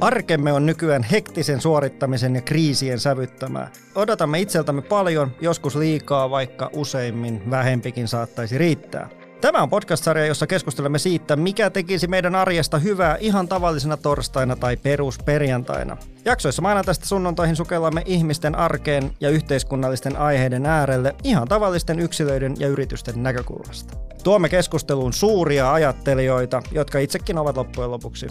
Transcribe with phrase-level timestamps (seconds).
[0.00, 3.70] Arkemme on nykyään hektisen suorittamisen ja kriisien sävyttämää.
[3.94, 9.25] Odotamme itseltämme paljon, joskus liikaa, vaikka useimmin vähempikin saattaisi riittää.
[9.40, 14.76] Tämä on podcast-sarja, jossa keskustelemme siitä, mikä tekisi meidän arjesta hyvää ihan tavallisena torstaina tai
[14.76, 15.96] perusperjantaina.
[16.24, 23.22] Jaksoissa maanantaista sunnuntoihin sukellamme ihmisten arkeen ja yhteiskunnallisten aiheiden äärelle ihan tavallisten yksilöiden ja yritysten
[23.22, 23.96] näkökulmasta.
[24.24, 28.26] Tuomme keskusteluun suuria ajattelijoita, jotka itsekin ovat loppujen lopuksi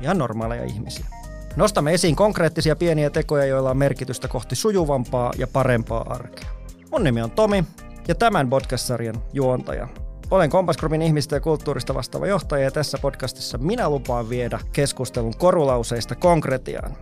[0.00, 1.06] ihan normaaleja ihmisiä.
[1.56, 6.50] Nostamme esiin konkreettisia pieniä tekoja, joilla on merkitystä kohti sujuvampaa ja parempaa arkea.
[6.90, 7.64] Mun nimi on Tomi
[8.08, 9.88] ja tämän podcast-sarjan juontaja.
[10.30, 15.36] Olen Kompas Groupin ihmistä ja kulttuurista vastaava johtaja ja tässä podcastissa minä lupaan viedä keskustelun
[15.38, 16.96] korulauseista konkretiaan.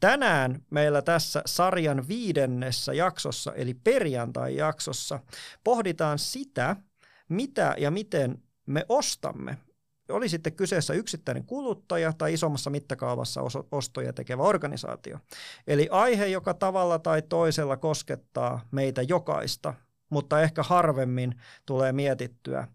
[0.00, 5.20] Tänään meillä tässä sarjan viidennessä jaksossa, eli perjantai-jaksossa,
[5.64, 6.76] pohditaan sitä,
[7.28, 9.58] mitä ja miten me ostamme.
[10.12, 15.18] Oli sitten kyseessä yksittäinen kuluttaja tai isommassa mittakaavassa ostoja tekevä organisaatio.
[15.66, 19.74] Eli aihe, joka tavalla tai toisella koskettaa meitä jokaista,
[20.10, 22.68] mutta ehkä harvemmin tulee mietittyä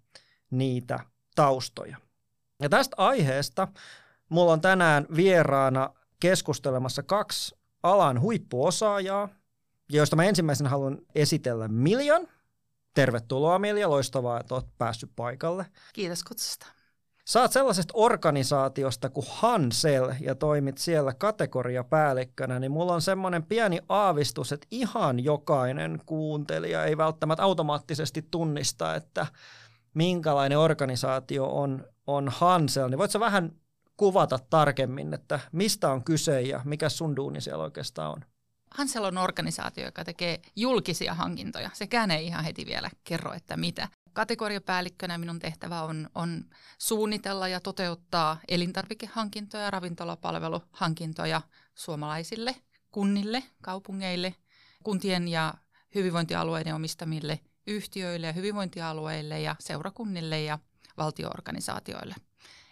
[0.52, 1.00] niitä
[1.36, 1.98] taustoja.
[2.62, 3.68] Ja tästä aiheesta
[4.30, 9.30] mulla on tänään vieraana keskustelemassa kaksi alan huippuosaajaa,
[9.90, 12.28] joista mä ensimmäisen haluan esitellä Miljan–
[12.98, 15.66] Tervetuloa Milja, loistavaa, että olet päässyt paikalle.
[15.94, 16.68] Kiitos kutsusta.
[17.28, 24.52] Saat sellaisesta organisaatiosta kuin Hansel ja toimit siellä kategoriapäällikkönä, niin mulla on semmoinen pieni aavistus,
[24.52, 29.28] että ihan jokainen kuuntelija ei välttämättä automaattisesti tunnista, että
[29.94, 32.90] minkälainen organisaatio on, on Hansel.
[32.90, 33.52] Niin voitko vähän
[33.98, 38.22] kuvata tarkemmin, että mistä on kyse ja mikä sun duuni siellä oikeastaan on?
[38.78, 41.70] Hansel on organisaatio, joka tekee julkisia hankintoja.
[41.74, 43.88] Sekään ei ihan heti vielä kerro, että mitä.
[44.14, 46.46] Kategoriapäällikkönä minun tehtävä on, on
[46.78, 51.42] suunnitella ja toteuttaa elintarvikehankintoja, ravintolapalveluhankintoja
[51.76, 52.56] suomalaisille
[52.92, 54.36] kunnille, kaupungeille,
[54.84, 55.54] kuntien ja
[55.96, 60.60] hyvinvointialueiden omistamille yhtiöille ja hyvinvointialueille ja seurakunnille ja
[60.98, 62.16] valtioorganisaatioille.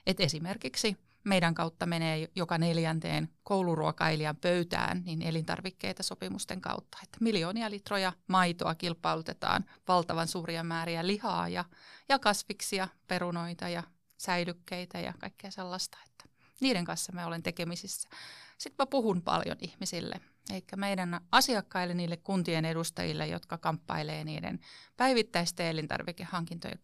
[0.07, 6.97] Et esimerkiksi meidän kautta menee joka neljänteen kouluruokailijan pöytään niin elintarvikkeita sopimusten kautta.
[7.03, 11.65] Että miljoonia litroja maitoa kilpailutetaan, valtavan suuria määriä lihaa ja,
[12.09, 13.83] ja kasviksia, perunoita ja
[14.17, 15.97] säilykkeitä ja kaikkea sellaista.
[16.05, 16.25] Että
[16.61, 18.09] niiden kanssa me olen tekemisissä.
[18.57, 20.21] Sitten mä puhun paljon ihmisille,
[20.51, 24.59] eikä meidän asiakkaille, niille kuntien edustajille, jotka kamppailee niiden
[24.97, 26.79] päivittäisten elintarvikehankintojen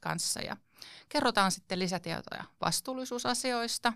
[0.00, 0.40] kanssa.
[0.40, 0.56] Ja
[1.08, 3.92] kerrotaan sitten lisätietoja vastuullisuusasioista,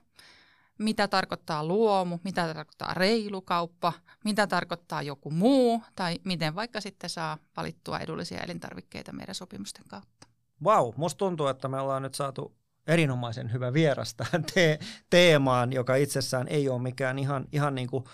[0.78, 3.92] mitä tarkoittaa luomu, mitä tarkoittaa reilu kauppa,
[4.24, 10.26] mitä tarkoittaa joku muu, tai miten vaikka sitten saa valittua edullisia elintarvikkeita meidän sopimusten kautta.
[10.64, 14.78] Vau, wow, musta tuntuu, että me ollaan nyt saatu erinomaisen hyvä vieras tähän te-
[15.10, 18.04] teemaan, joka itsessään ei ole mikään ihan, ihan niin kuin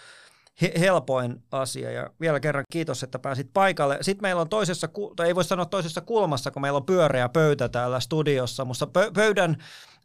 [0.63, 1.91] he- helpoin asia.
[1.91, 3.99] Ja vielä kerran kiitos, että pääsit paikalle.
[4.01, 7.69] Sitten meillä on toisessa, tai ei voi sanoa toisessa kulmassa, kun meillä on pyöreä pöytä
[7.69, 9.57] täällä studiossa, mutta pö- pöydän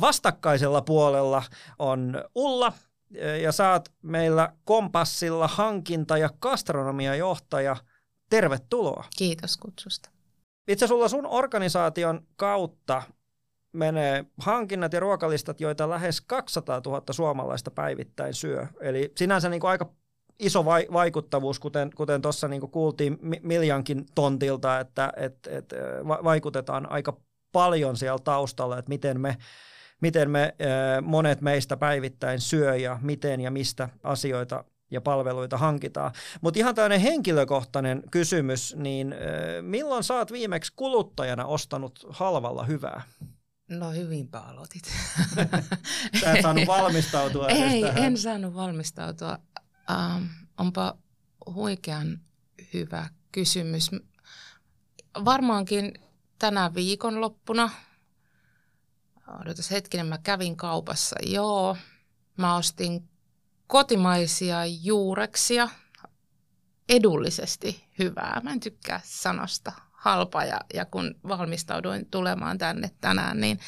[0.01, 1.43] vastakkaisella puolella
[1.79, 2.73] on Ulla,
[3.41, 7.75] ja saat meillä Kompassilla hankinta- ja gastronomiajohtaja.
[8.29, 9.05] Tervetuloa.
[9.17, 10.09] Kiitos kutsusta.
[10.67, 13.03] Itse sulla sun organisaation kautta
[13.73, 18.67] menee hankinnat ja ruokalistat, joita lähes 200 000 suomalaista päivittäin syö.
[18.79, 19.89] Eli sinänsä niin kuin aika
[20.41, 25.73] iso vai, vaikuttavuus, kuten, kuten tuossa niin kuultiin Miljankin tontilta, että et, et,
[26.05, 27.17] vaikutetaan aika
[27.51, 29.37] paljon siellä taustalla, että miten me,
[30.01, 30.55] miten me
[31.01, 36.11] monet meistä päivittäin syö ja miten ja mistä asioita ja palveluita hankitaan.
[36.41, 39.15] Mutta ihan tämmöinen henkilökohtainen kysymys, niin
[39.61, 43.01] milloin saat viimeksi kuluttajana ostanut halvalla hyvää?
[43.69, 44.83] No hyvinpä aloitit.
[46.21, 49.37] Sä et saanut valmistautua Ei, en saanut valmistautua.
[49.91, 50.97] Um, onpa
[51.45, 52.19] huikean
[52.73, 53.91] hyvä kysymys.
[55.25, 55.93] Varmaankin
[56.39, 57.69] tänä viikonloppuna,
[59.41, 61.77] odotas hetkinen, mä kävin kaupassa, joo,
[62.37, 63.09] mä ostin
[63.67, 65.69] kotimaisia juureksia,
[66.89, 68.41] edullisesti hyvää.
[68.43, 73.59] Mä en tykkää sanasta halpa ja, ja kun valmistauduin tulemaan tänne tänään, niin,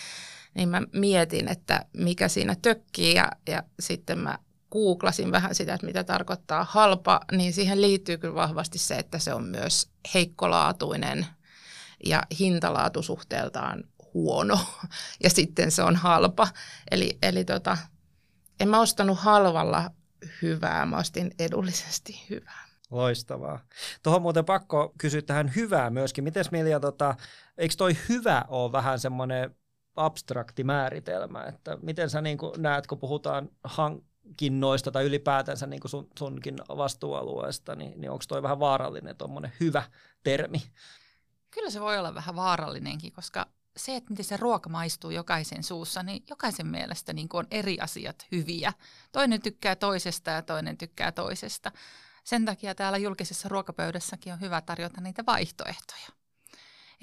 [0.53, 4.39] niin mä mietin, että mikä siinä tökkii ja, ja sitten mä
[4.73, 9.33] googlasin vähän sitä, että mitä tarkoittaa halpa, niin siihen liittyy kyllä vahvasti se, että se
[9.33, 11.25] on myös heikkolaatuinen
[12.05, 13.83] ja hintalaatusuhteeltaan
[14.13, 14.59] huono
[15.23, 16.47] ja sitten se on halpa.
[16.91, 17.77] Eli, eli tota,
[18.59, 19.91] en mä ostanut halvalla
[20.41, 22.63] hyvää, mä ostin edullisesti hyvää.
[22.91, 23.59] Loistavaa.
[24.03, 26.23] Tuohon muuten pakko kysyä tähän hyvää myöskin.
[26.23, 27.15] Miten Milja, tota,
[27.57, 29.55] eikö toi hyvä ole vähän semmoinen
[29.95, 33.49] abstrakti määritelmä, että miten sä niin näet, kun puhutaan
[34.33, 39.83] hankinnoista tai ylipäätänsä niin sun, sunkin vastuualueesta, niin, niin onko toi vähän vaarallinen tuommoinen hyvä
[40.23, 40.61] termi?
[41.51, 43.47] Kyllä se voi olla vähän vaarallinenkin, koska
[43.77, 48.27] se, että miten se ruoka maistuu jokaisen suussa, niin jokaisen mielestä niin on eri asiat
[48.31, 48.73] hyviä.
[49.11, 51.71] Toinen tykkää toisesta ja toinen tykkää toisesta.
[52.23, 56.22] Sen takia täällä julkisessa ruokapöydässäkin on hyvä tarjota niitä vaihtoehtoja.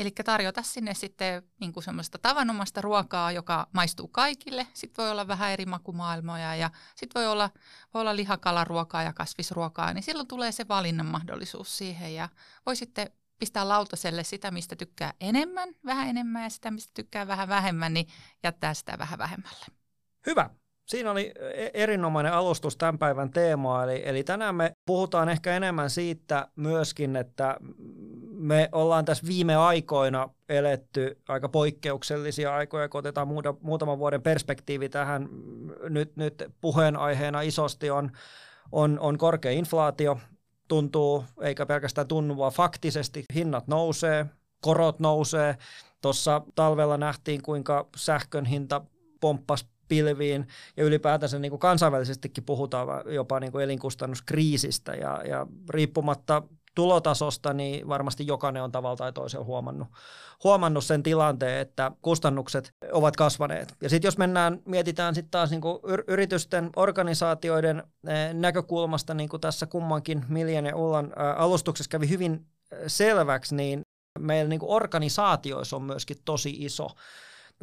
[0.01, 4.67] Eli tarjota sinne sitten niin kuin semmoista tavanomasta ruokaa, joka maistuu kaikille.
[4.75, 7.51] Sitten voi olla vähän eri makumaailmoja ja sitten voi olla,
[7.95, 12.29] voi olla lihakalaruokaa ja kasvisruokaa, niin silloin tulee se valinnan mahdollisuus siihen ja
[12.67, 17.49] voi sitten pistää lautaselle sitä, mistä tykkää enemmän, vähän enemmän ja sitä, mistä tykkää vähän
[17.49, 18.07] vähemmän, niin
[18.43, 19.67] jättää sitä vähän vähemmälle.
[20.27, 20.51] Hyvä.
[20.91, 25.91] Siinä oli e- erinomainen alustus tämän päivän teemaa, eli, eli tänään me puhutaan ehkä enemmän
[25.91, 27.57] siitä myöskin, että
[28.31, 34.89] me ollaan tässä viime aikoina eletty aika poikkeuksellisia aikoja, kun otetaan muuta, muutaman vuoden perspektiivi
[34.89, 35.29] tähän.
[35.89, 38.11] Nyt, nyt puheenaiheena isosti on,
[38.73, 40.19] on, on korkea inflaatio,
[40.69, 44.27] tuntuu, eikä pelkästään tunnu, vaan faktisesti hinnat nousee,
[44.61, 45.57] korot nousee.
[46.03, 48.81] Tuossa talvella nähtiin, kuinka sähkön hinta
[49.21, 50.47] pomppasi pilviin
[50.77, 56.43] ja ylipäätänsä niin kuin kansainvälisestikin puhutaan jopa niin kuin elinkustannuskriisistä ja, ja riippumatta
[56.75, 59.89] tulotasosta, niin varmasti jokainen on tavalla tai toisella huomannut,
[60.45, 63.75] huomannut sen tilanteen, että kustannukset ovat kasvaneet.
[63.83, 65.63] Ja sitten jos mennään, mietitään sitten taas niin
[66.07, 72.47] yritysten, organisaatioiden eh, näkökulmasta, niin kuin tässä kummankin Miljan ja Ullan alustuksessa kävi hyvin
[72.87, 73.83] selväksi, niin
[74.19, 76.89] meillä niin organisaatioissa on myöskin tosi iso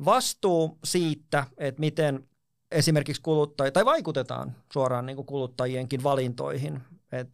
[0.06, 2.30] vastuu siitä, että miten
[2.72, 6.82] esimerkiksi kuluttajia, tai vaikutetaan suoraan niin kuin kuluttajienkin valintoihin.
[7.12, 7.30] Et,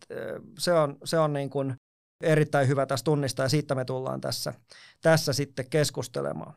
[0.60, 1.75] se on, se on niin kuin
[2.21, 4.54] erittäin hyvä tässä tunnistaa ja siitä me tullaan tässä,
[5.01, 6.54] tässä sitten keskustelemaan.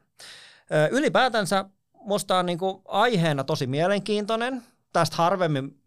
[0.91, 1.65] Ylipäätänsä
[2.07, 4.63] minusta on niin kuin aiheena tosi mielenkiintoinen.
[4.93, 5.81] Tästä harvemmin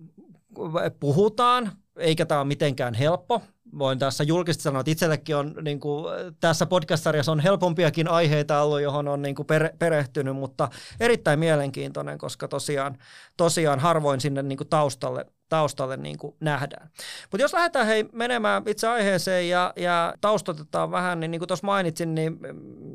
[0.99, 3.41] puhutaan, eikä tämä ole mitenkään helppo
[3.77, 6.05] voin tässä julkisesti sanoa, että itsellekin on niin kuin,
[6.39, 10.69] tässä podcast-sarjassa on helpompiakin aiheita ollut, johon on niin kuin per, perehtynyt, mutta
[10.99, 12.97] erittäin mielenkiintoinen, koska tosiaan,
[13.37, 16.89] tosiaan harvoin sinne niin kuin taustalle, taustalle niin kuin nähdään.
[17.31, 21.65] Mutta jos lähdetään hei menemään itse aiheeseen ja, ja taustotetaan vähän, niin niin kuin tuossa
[21.65, 22.39] mainitsin, niin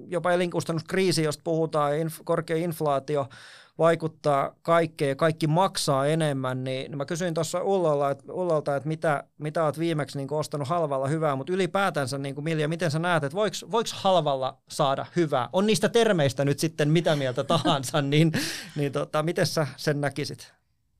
[0.09, 3.29] jopa elinkustannuskriisi, josta puhutaan, inf, korkea inflaatio,
[3.79, 9.25] vaikuttaa kaikkeen ja kaikki maksaa enemmän, niin mä kysyin tuossa Ullolta, että, Ullolta, että mitä,
[9.39, 13.25] mitä olet viimeksi niin ostanut halvalla hyvää, mutta ylipäätänsä niin kuin Milja, miten sä näet,
[13.25, 15.49] että voiko, voiko halvalla saada hyvää?
[15.53, 18.33] On niistä termeistä nyt sitten mitä mieltä tahansa, niin,
[18.77, 20.53] niin tota, miten sä sen näkisit?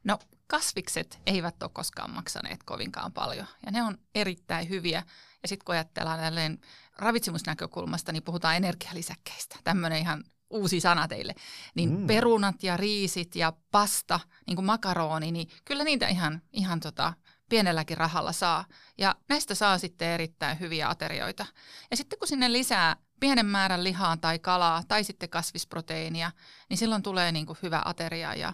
[0.05, 5.03] No kasvikset eivät ole koskaan maksaneet kovinkaan paljon ja ne on erittäin hyviä.
[5.43, 6.59] Ja sitten kun ajatellaan jälleen
[6.99, 9.57] ravitsemusnäkökulmasta, niin puhutaan energialisäkkeistä.
[9.65, 11.35] Tämmöinen ihan uusi sana teille,
[11.75, 12.07] niin mm.
[12.07, 17.13] perunat ja riisit ja pasta, niin kuin makaroni, niin kyllä niitä ihan, ihan tota,
[17.49, 18.65] pienelläkin rahalla saa.
[18.99, 21.47] Ja näistä saa sitten erittäin hyviä aterioita.
[21.91, 26.33] Ja sitten kun sinne lisää pienen määrän lihaa tai kalaa tai sitten kasvisproteiinia,
[26.69, 28.35] niin silloin tulee niin kuin hyvä ateria.
[28.35, 28.53] Ja,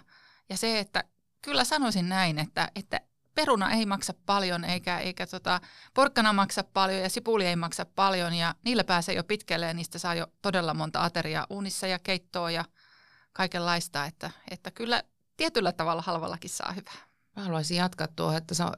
[0.49, 1.03] ja se, että
[1.41, 3.01] kyllä sanoisin näin, että, että
[3.35, 5.61] peruna ei maksa paljon eikä, eikä tota,
[5.93, 9.99] porkkana maksa paljon ja sipuli ei maksa paljon ja niillä pääsee jo pitkälle ja niistä
[9.99, 12.65] saa jo todella monta ateriaa uunissa ja keittoa ja
[13.33, 15.03] kaikenlaista, että, että kyllä
[15.37, 17.07] tietyllä tavalla halvallakin saa hyvää.
[17.35, 18.73] Mä haluaisin jatkaa tuohon, että se on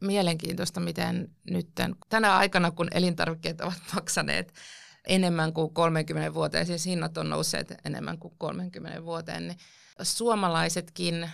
[0.00, 1.68] mielenkiintoista, miten nyt
[2.08, 4.54] tänä aikana, kun elintarvikkeet ovat maksaneet
[5.06, 9.58] enemmän kuin 30 vuoteen, siis hinnat on nousseet enemmän kuin 30 vuoteen, niin
[10.02, 11.30] suomalaisetkin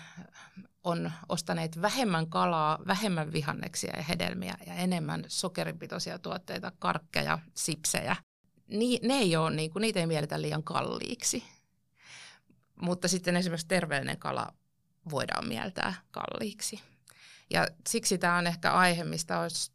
[0.84, 8.16] on ostaneet vähemmän kalaa, vähemmän vihanneksia ja hedelmiä ja enemmän sokeripitoisia tuotteita, karkkeja, sipsejä.
[8.68, 11.44] Ni, ne ei ole, niin kuin, niitä ei mielletä liian kalliiksi.
[12.82, 14.52] Mutta sitten esimerkiksi terveellinen kala
[15.10, 16.80] voidaan mieltää kalliiksi.
[17.50, 19.72] Ja siksi tämä on ehkä aihe, mistä olisi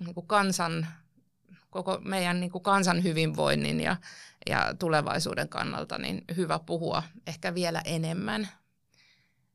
[0.00, 0.86] niin kuin kansan,
[1.70, 3.96] koko meidän niin kuin kansan hyvinvoinnin ja,
[4.46, 8.48] ja tulevaisuuden kannalta niin hyvä puhua ehkä vielä enemmän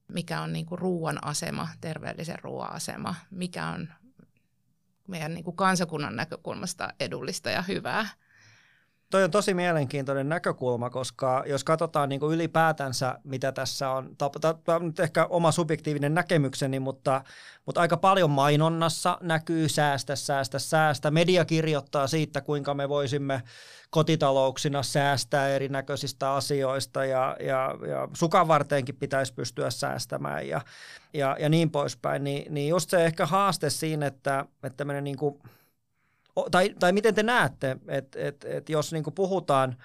[0.10, 3.90] mikä on niin kuin ruoan asema, terveellisen ruoan asema, mikä on
[5.08, 8.08] meidän niin kuin kansakunnan näkökulmasta edullista ja hyvää.
[9.12, 14.76] Toi on tosi mielenkiintoinen näkökulma, koska jos katsotaan niin kuin ylipäätänsä, mitä tässä on, tämä
[14.76, 17.24] on nyt ehkä oma subjektiivinen näkemykseni, mutta,
[17.66, 21.12] mutta aika paljon mainonnassa näkyy säästä, säästä, säästä.
[21.12, 23.42] Media kirjoittaa siitä, kuinka me voisimme
[23.90, 30.62] kotitalouksina säästää erinäköisistä asioista ja, ja, ja sukan varteenkin pitäisi pystyä säästämään ja,
[31.14, 32.24] ja, ja niin poispäin.
[32.24, 35.40] Ni, niin just se ehkä haaste siinä, että, että niin kuin–
[36.52, 39.78] tai, tai miten te näette, että et, et jos niin puhutaan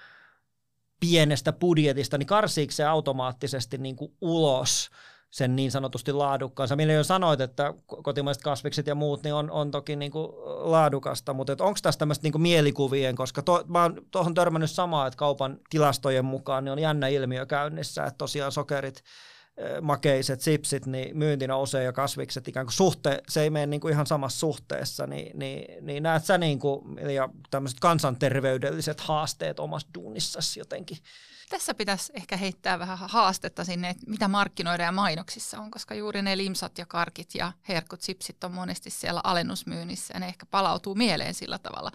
[0.99, 4.89] pienestä budjetista, niin karsiiko se automaattisesti niin ulos
[5.29, 6.75] sen niin sanotusti laadukkaansa?
[6.75, 10.27] Millä jo sanoit, että kotimaiset kasvikset ja muut niin on, on toki niin kuin
[10.71, 15.17] laadukasta, mutta onko tässä tämmöistä niin mielikuvien, koska to, mä oon tuohon törmännyt samaa, että
[15.17, 19.03] kaupan tilastojen mukaan niin on jännä ilmiö käynnissä, että tosiaan sokerit–
[19.81, 23.91] makeiset sipsit, niin myynti nousee ja kasvikset ikään kuin suhte, se ei mene niin kuin
[23.91, 29.87] ihan samassa suhteessa, niin, niin, niin näet sä niin kuin, ja tämmöiset kansanterveydelliset haasteet omassa
[29.93, 30.97] duunissasi jotenkin?
[31.49, 36.21] Tässä pitäisi ehkä heittää vähän haastetta sinne, että mitä markkinoida ja mainoksissa on, koska juuri
[36.21, 40.95] ne limsat ja karkit ja herkut sipsit on monesti siellä alennusmyynnissä ja ne ehkä palautuu
[40.95, 41.91] mieleen sillä tavalla.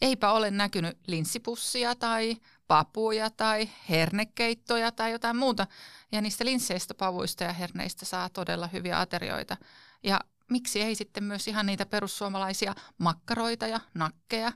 [0.00, 2.36] Eipä ole näkynyt linssipussia tai
[2.68, 5.66] papuja tai hernekeittoja tai jotain muuta.
[6.12, 9.56] Ja niistä linsseistä, pavuista ja herneistä saa todella hyviä aterioita.
[10.02, 10.20] Ja
[10.50, 14.52] miksi ei sitten myös ihan niitä perussuomalaisia makkaroita ja nakkeja,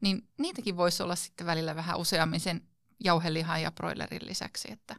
[0.00, 2.68] niin niitäkin voisi olla sitten välillä vähän useammin sen
[3.04, 4.96] jauhelihan ja broilerin lisäksi, että,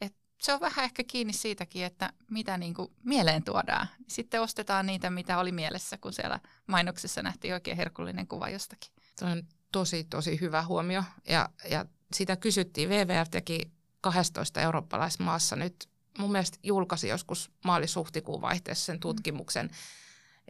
[0.00, 3.88] että se on vähän ehkä kiinni siitäkin, että mitä niin kuin mieleen tuodaan.
[4.08, 8.92] Sitten ostetaan niitä, mitä oli mielessä, kun siellä mainoksessa nähtiin oikein herkullinen kuva jostakin.
[9.18, 9.42] Tuo on
[9.72, 11.04] tosi, tosi hyvä huomio.
[11.28, 12.88] Ja, ja sitä kysyttiin.
[12.88, 13.70] WWF teki
[14.00, 19.00] 12 eurooppalaismaassa nyt mun mielestä julkaisi joskus maalis-huhtikuun vaihteessa sen mm.
[19.00, 19.70] tutkimuksen.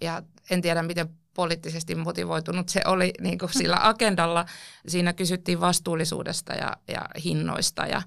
[0.02, 4.46] Ja en tiedä, miten poliittisesti motivoitunut se oli niin kuin sillä agendalla.
[4.88, 8.02] Siinä kysyttiin vastuullisuudesta ja, ja hinnoista ja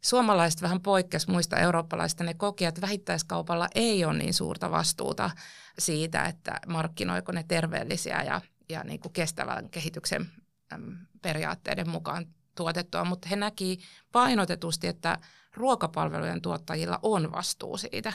[0.00, 2.24] suomalaiset vähän poikkeus muista eurooppalaisista.
[2.24, 5.30] Ne koki, että vähittäiskaupalla ei ole niin suurta vastuuta
[5.78, 10.30] siitä, että markkinoiko ne terveellisiä ja, ja niin kuin kestävän kehityksen
[11.22, 12.26] periaatteiden mukaan
[12.58, 13.78] tuotettua, mutta he näki
[14.12, 15.18] painotetusti, että
[15.54, 18.12] ruokapalvelujen tuottajilla on vastuu siitä.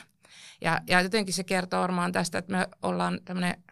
[0.62, 3.64] Ja, ja jotenkin se kertoo varmaan tästä, että me ollaan tämmöinen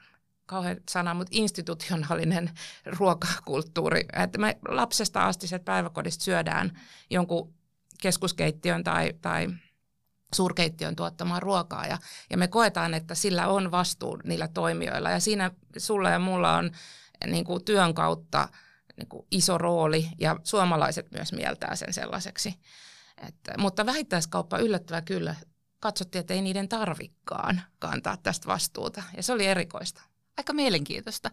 [0.45, 2.51] kauhean sana, mutta institutionaalinen
[2.99, 4.05] ruokakulttuuri.
[4.23, 7.53] Että me lapsesta asti se päiväkodista syödään jonkun
[8.01, 9.47] keskuskeittiön tai, tai
[10.35, 11.97] suurkeittiön tuottamaa ruokaa ja,
[12.29, 16.71] ja me koetaan, että sillä on vastuu niillä toimijoilla ja siinä sulla ja mulla on
[17.27, 18.47] niin kuin työn kautta
[19.01, 22.59] niin kuin iso rooli ja suomalaiset myös mieltää sen sellaiseksi.
[23.27, 25.35] Että, mutta vähittäiskauppa yllättävää kyllä
[25.79, 30.01] katsottiin, että ei niiden tarvikkaan kantaa tästä vastuuta ja se oli erikoista.
[30.37, 31.31] Aika mielenkiintoista.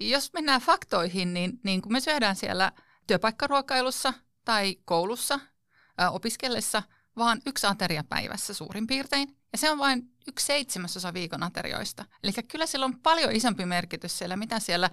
[0.00, 2.72] Jos mennään faktoihin, niin, niin kun me syödään siellä
[3.06, 5.40] työpaikkaruokailussa tai koulussa
[5.98, 6.82] ää, opiskellessa
[7.16, 12.04] vaan yksi ateria päivässä suurin piirtein, ja se on vain yksi seitsemäsosa viikon aterioista.
[12.22, 14.90] Eli kyllä sillä on paljon isompi merkitys siellä, mitä siellä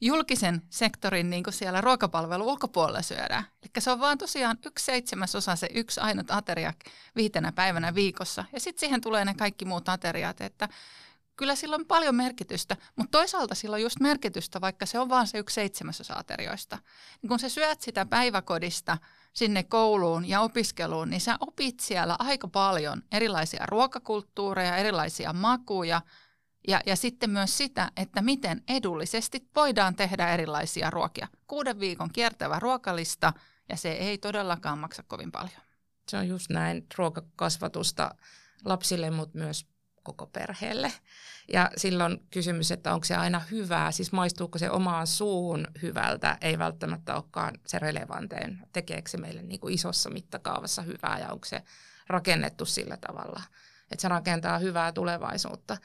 [0.00, 3.44] julkisen sektorin niin kuin siellä ruokapalvelu ulkopuolella syödään.
[3.62, 6.74] Eli se on vaan tosiaan yksi seitsemäsosa se yksi ainut ateria
[7.16, 8.44] viitenä päivänä viikossa.
[8.52, 10.68] Ja sitten siihen tulee ne kaikki muut ateriat, että
[11.36, 15.26] kyllä sillä on paljon merkitystä, mutta toisaalta sillä on just merkitystä, vaikka se on vaan
[15.26, 16.78] se yksi seitsemäsosa aterioista.
[17.22, 18.98] Niin kun sä syöt sitä päiväkodista–
[19.32, 26.00] sinne kouluun ja opiskeluun, niin sä opit siellä aika paljon erilaisia ruokakulttuureja, erilaisia makuja
[26.68, 31.28] ja, ja sitten myös sitä, että miten edullisesti voidaan tehdä erilaisia ruokia.
[31.46, 33.32] Kuuden viikon kiertävä ruokalista
[33.68, 35.62] ja se ei todellakaan maksa kovin paljon.
[36.08, 38.14] Se on just näin ruokakasvatusta
[38.64, 39.71] lapsille, mutta myös
[40.02, 40.92] koko perheelle.
[41.52, 46.58] Ja silloin kysymys, että onko se aina hyvää, siis maistuuko se omaan suuhun hyvältä, ei
[46.58, 48.66] välttämättä olekaan se relevanteen.
[48.72, 51.62] Tekeekö se meille niin kuin isossa mittakaavassa hyvää ja onko se
[52.06, 53.42] rakennettu sillä tavalla,
[53.90, 55.76] että se rakentaa hyvää tulevaisuutta.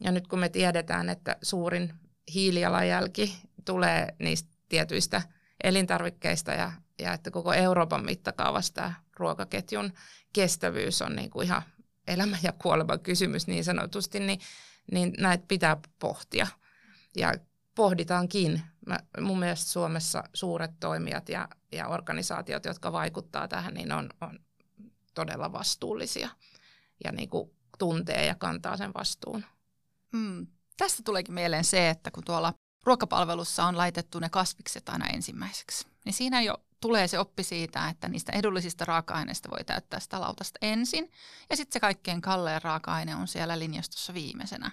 [0.00, 1.94] Ja nyt kun me tiedetään, että suurin
[2.34, 5.22] hiilijalanjälki tulee niistä tietyistä
[5.64, 9.92] elintarvikkeista ja, ja että koko Euroopan mittakaavasta ruokaketjun
[10.32, 11.62] kestävyys on niin kuin ihan
[12.10, 14.40] elämä ja kuolema kysymys niin sanotusti, niin,
[14.92, 16.46] niin näitä pitää pohtia.
[17.16, 17.34] Ja
[17.74, 18.62] pohditaankin.
[18.86, 24.38] Mä, mun mielestä Suomessa suuret toimijat ja, ja organisaatiot, jotka vaikuttaa tähän, niin on, on
[25.14, 26.28] todella vastuullisia
[27.04, 29.44] ja niin kuin tuntee ja kantaa sen vastuun.
[30.12, 30.46] Mm.
[30.76, 36.12] Tästä tuleekin mieleen se, että kun tuolla ruokapalvelussa on laitettu ne kasvikset aina ensimmäiseksi, niin
[36.12, 41.10] siinä jo tulee se oppi siitä, että niistä edullisista raaka-aineista voi täyttää sitä lautasta ensin,
[41.50, 44.70] ja sitten se kaikkein kallein raaka-aine on siellä linjastossa viimeisenä.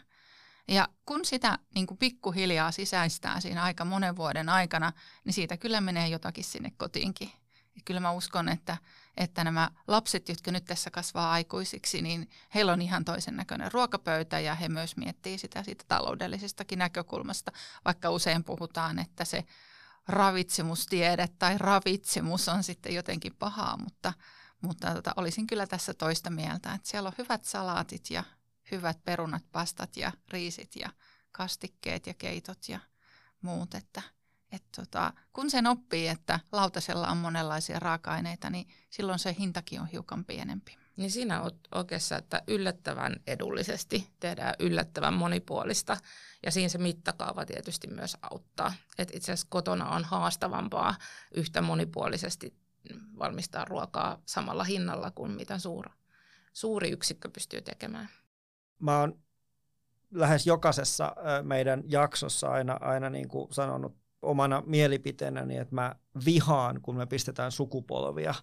[0.68, 5.82] Ja kun sitä niin kuin pikkuhiljaa sisäistää siinä aika monen vuoden aikana, niin siitä kyllä
[5.82, 7.32] menee jotakin sinne kotiinkin.
[7.76, 8.78] Ja kyllä mä uskon, että,
[9.18, 14.40] että nämä lapset, jotka nyt tässä kasvaa aikuisiksi, niin heillä on ihan toisen näköinen ruokapöytä
[14.40, 17.52] ja he myös miettii sitä siitä taloudellisestakin näkökulmasta,
[17.86, 19.44] vaikka usein puhutaan, että se
[20.08, 24.14] ravitsemustiede tai ravitsemus on sitten jotenkin pahaa, mutta,
[24.62, 28.24] mutta tota, olisin kyllä tässä toista mieltä, että siellä on hyvät salaatit ja
[28.72, 30.90] hyvät perunat, pastat ja riisit ja
[31.32, 32.80] kastikkeet ja keitot ja
[33.42, 34.02] muut, että
[34.52, 39.88] et tota, kun sen oppii, että lautasella on monenlaisia raaka-aineita, niin silloin se hintakin on
[39.88, 40.78] hiukan pienempi.
[40.98, 45.98] Niin siinä on oikeassa, että yllättävän edullisesti tehdään yllättävän monipuolista
[46.46, 48.74] ja siinä se mittakaava tietysti myös auttaa.
[48.98, 50.96] Et itse asiassa kotona on haastavampaa
[51.36, 52.54] yhtä monipuolisesti
[53.20, 55.90] valmistaa ruokaa samalla hinnalla kuin mitä suuri,
[56.54, 58.10] suuri yksikkö pystyy tekemään.
[58.80, 59.20] Mä oon
[60.12, 66.96] lähes jokaisessa meidän jaksossa aina, aina niin kuin sanonut omana mielipiteenäni, että mä vihaan, kun
[66.96, 68.34] me pistetään sukupolvia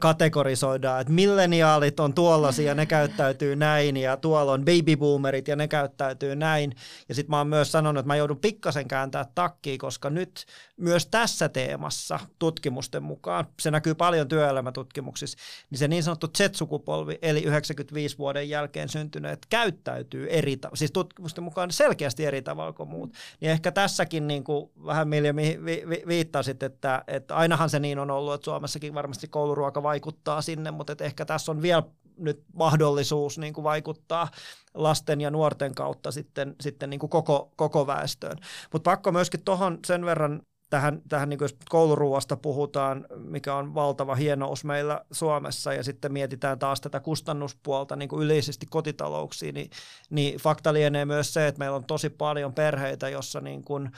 [0.00, 6.36] kategorisoidaan, että milleniaalit on tuollaisia, ne käyttäytyy näin, ja tuolla on babyboomerit, ja ne käyttäytyy
[6.36, 6.72] näin.
[7.08, 11.06] Ja sitten mä oon myös sanonut, että mä joudun pikkasen kääntää takkiin, koska nyt myös
[11.06, 15.38] tässä teemassa tutkimusten mukaan, se näkyy paljon työelämätutkimuksissa,
[15.70, 21.44] niin se niin sanottu Z-sukupolvi, eli 95 vuoden jälkeen syntyneet, käyttäytyy eri tavalla, siis tutkimusten
[21.44, 23.12] mukaan selkeästi eri tavalla kuin muut.
[23.40, 27.78] Niin ehkä tässäkin niin kuin vähän Milja vi, vi, vi, viittasit, että, että ainahan se
[27.78, 31.82] niin on ollut, että Suomessakin varmasti kouluruoka vaikuttaa sinne, mutta et ehkä tässä on vielä
[32.18, 34.28] nyt mahdollisuus niin kuin vaikuttaa
[34.74, 38.36] lasten ja nuorten kautta sitten, sitten niin kuin koko, koko väestöön.
[38.72, 43.74] Mutta pakko myöskin tuohon sen verran tähän, tähän niin kuin jos kouluruuasta puhutaan, mikä on
[43.74, 49.70] valtava hienous meillä Suomessa, ja sitten mietitään taas tätä kustannuspuolta niin kuin yleisesti kotitalouksiin, niin,
[50.10, 53.90] niin fakta lienee myös se, että meillä on tosi paljon perheitä, jossa niin kuin,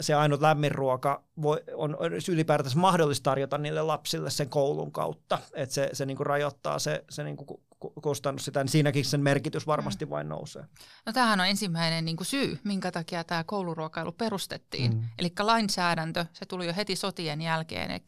[0.00, 1.96] se ainut lämmin ruoka voi, on
[2.30, 7.04] ylipäätänsä mahdollista tarjota niille lapsille sen koulun kautta, että se, se niin kuin rajoittaa se,
[7.10, 7.60] se niin kuin
[8.02, 10.10] kustannus sitä, niin siinäkin sen merkitys varmasti mm.
[10.10, 10.64] vain nousee.
[11.06, 14.94] No tämähän on ensimmäinen niin kuin syy, minkä takia tämä kouluruokailu perustettiin.
[14.94, 15.02] Mm.
[15.18, 18.00] Eli lainsäädäntö, se tuli jo heti sotien jälkeen, eli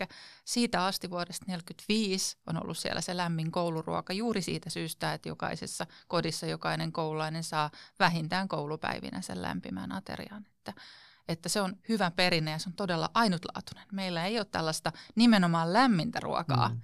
[0.44, 5.86] siitä asti vuodesta 1945 on ollut siellä se lämmin kouluruoka juuri siitä syystä, että jokaisessa
[6.08, 10.46] kodissa jokainen koululainen saa vähintään koulupäivinä sen lämpimän aterian.
[10.58, 10.72] Että
[11.28, 13.86] että se on hyvä perinne ja se on todella ainutlaatuinen.
[13.92, 16.80] Meillä ei ole tällaista nimenomaan lämmintä ruokaa mm.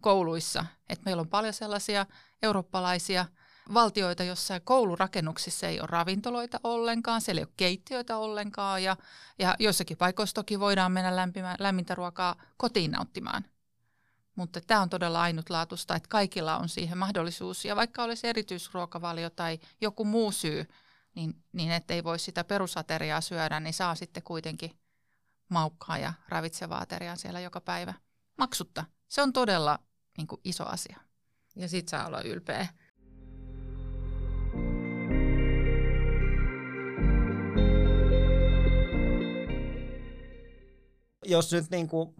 [0.00, 0.64] kouluissa.
[0.88, 2.06] Et meillä on paljon sellaisia
[2.42, 3.26] eurooppalaisia
[3.74, 8.96] valtioita, jossa koulurakennuksissa ei ole ravintoloita ollenkaan, siellä ei ole keittiöitä ollenkaan ja,
[9.38, 13.44] ja joissakin paikoissa toki voidaan mennä lämpimä, lämmintä ruokaa kotiin nauttimaan.
[14.36, 17.64] Mutta tämä on todella ainutlaatuista, että kaikilla on siihen mahdollisuus.
[17.64, 20.66] Ja vaikka olisi erityisruokavalio tai joku muu syy,
[21.14, 24.80] niin, niin ettei voi sitä perusateriaa syödä, niin saa sitten kuitenkin
[25.48, 27.94] maukkaa ja ravitsevaa ateriaa siellä joka päivä
[28.38, 28.84] maksutta.
[29.08, 29.78] Se on todella
[30.16, 31.00] niin kuin, iso asia.
[31.56, 32.68] Ja sit saa olla ylpeä.
[41.24, 42.16] Jos nyt niin kuin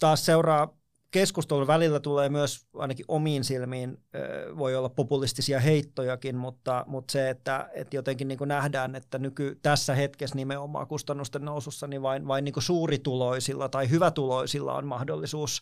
[0.00, 0.79] taas seuraa
[1.10, 3.98] keskustelun välillä tulee myös ainakin omiin silmiin,
[4.58, 9.94] voi olla populistisia heittojakin, mutta, mutta se, että, että jotenkin niin nähdään, että nyky, tässä
[9.94, 15.60] hetkessä nimenomaan kustannusten nousussa, niin vain, vain niin suurituloisilla tai hyvätuloisilla on mahdollisuus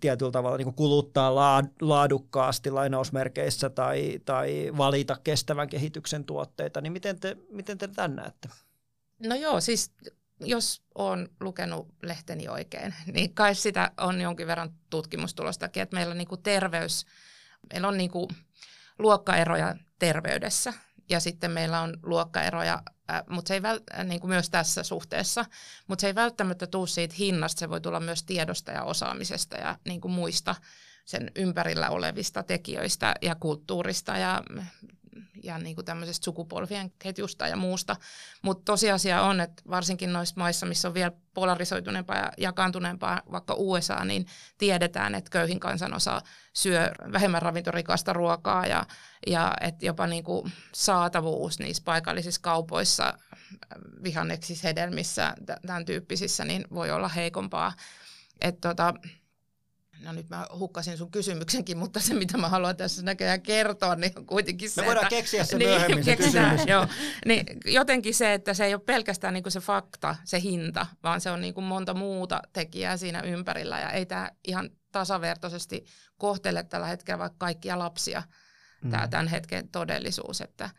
[0.00, 1.34] tietyllä tavalla niin kuluttaa
[1.80, 8.48] laadukkaasti lainausmerkeissä tai, tai valita kestävän kehityksen tuotteita, niin miten te, miten te tämän näette?
[9.26, 9.92] No joo, siis
[10.40, 16.18] jos on lukenut lehteni oikein, niin kai sitä on jonkin verran tutkimustulostakin, että meillä on
[16.18, 17.06] niin terveys,
[17.72, 18.10] meillä on niin
[18.98, 20.72] luokkaeroja terveydessä
[21.08, 22.82] ja sitten meillä on luokkaeroja,
[23.28, 25.44] mutta se ei väl, niin kuin myös tässä suhteessa,
[25.86, 29.78] mutta se ei välttämättä tule siitä hinnasta, se voi tulla myös tiedosta ja osaamisesta ja
[29.84, 30.54] niin kuin muista
[31.04, 34.42] sen ympärillä olevista tekijöistä ja kulttuurista ja
[35.42, 37.96] ja niin kuin tämmöisestä sukupolvien ketjusta ja muusta.
[38.42, 44.04] Mutta tosiasia on, että varsinkin noissa maissa, missä on vielä polarisoituneempaa ja jakaantuneempaa, vaikka USA,
[44.04, 44.26] niin
[44.58, 46.22] tiedetään, että köyhin kansanosa
[46.52, 48.86] syö vähemmän ravintorikasta ruokaa ja,
[49.26, 53.14] ja että jopa niin kuin saatavuus niissä paikallisissa kaupoissa,
[54.02, 55.34] vihanneksissa, hedelmissä,
[55.66, 57.72] tämän tyyppisissä, niin voi olla heikompaa.
[58.40, 58.94] Että tota,
[60.04, 64.12] no nyt mä hukkasin sun kysymyksenkin, mutta se mitä mä haluan tässä näköjään kertoa, niin
[64.16, 66.66] on kuitenkin se, Me voidaan että, keksiä se niin, myöhemmin se kysymys.
[66.66, 66.86] Joo,
[67.26, 71.20] niin jotenkin se, että se ei ole pelkästään niin kuin se fakta, se hinta, vaan
[71.20, 75.84] se on niin kuin monta muuta tekijää siinä ympärillä ja ei tämä ihan tasavertaisesti
[76.18, 78.22] kohtele tällä hetkellä vaikka kaikkia lapsia,
[78.84, 78.90] mm.
[78.90, 80.70] tämä tämän hetken todellisuus, että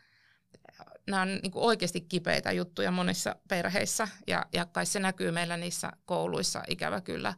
[1.06, 5.56] nämä on niin kuin oikeasti kipeitä juttuja monissa perheissä ja, ja kai se näkyy meillä
[5.56, 7.34] niissä kouluissa ikävä kyllä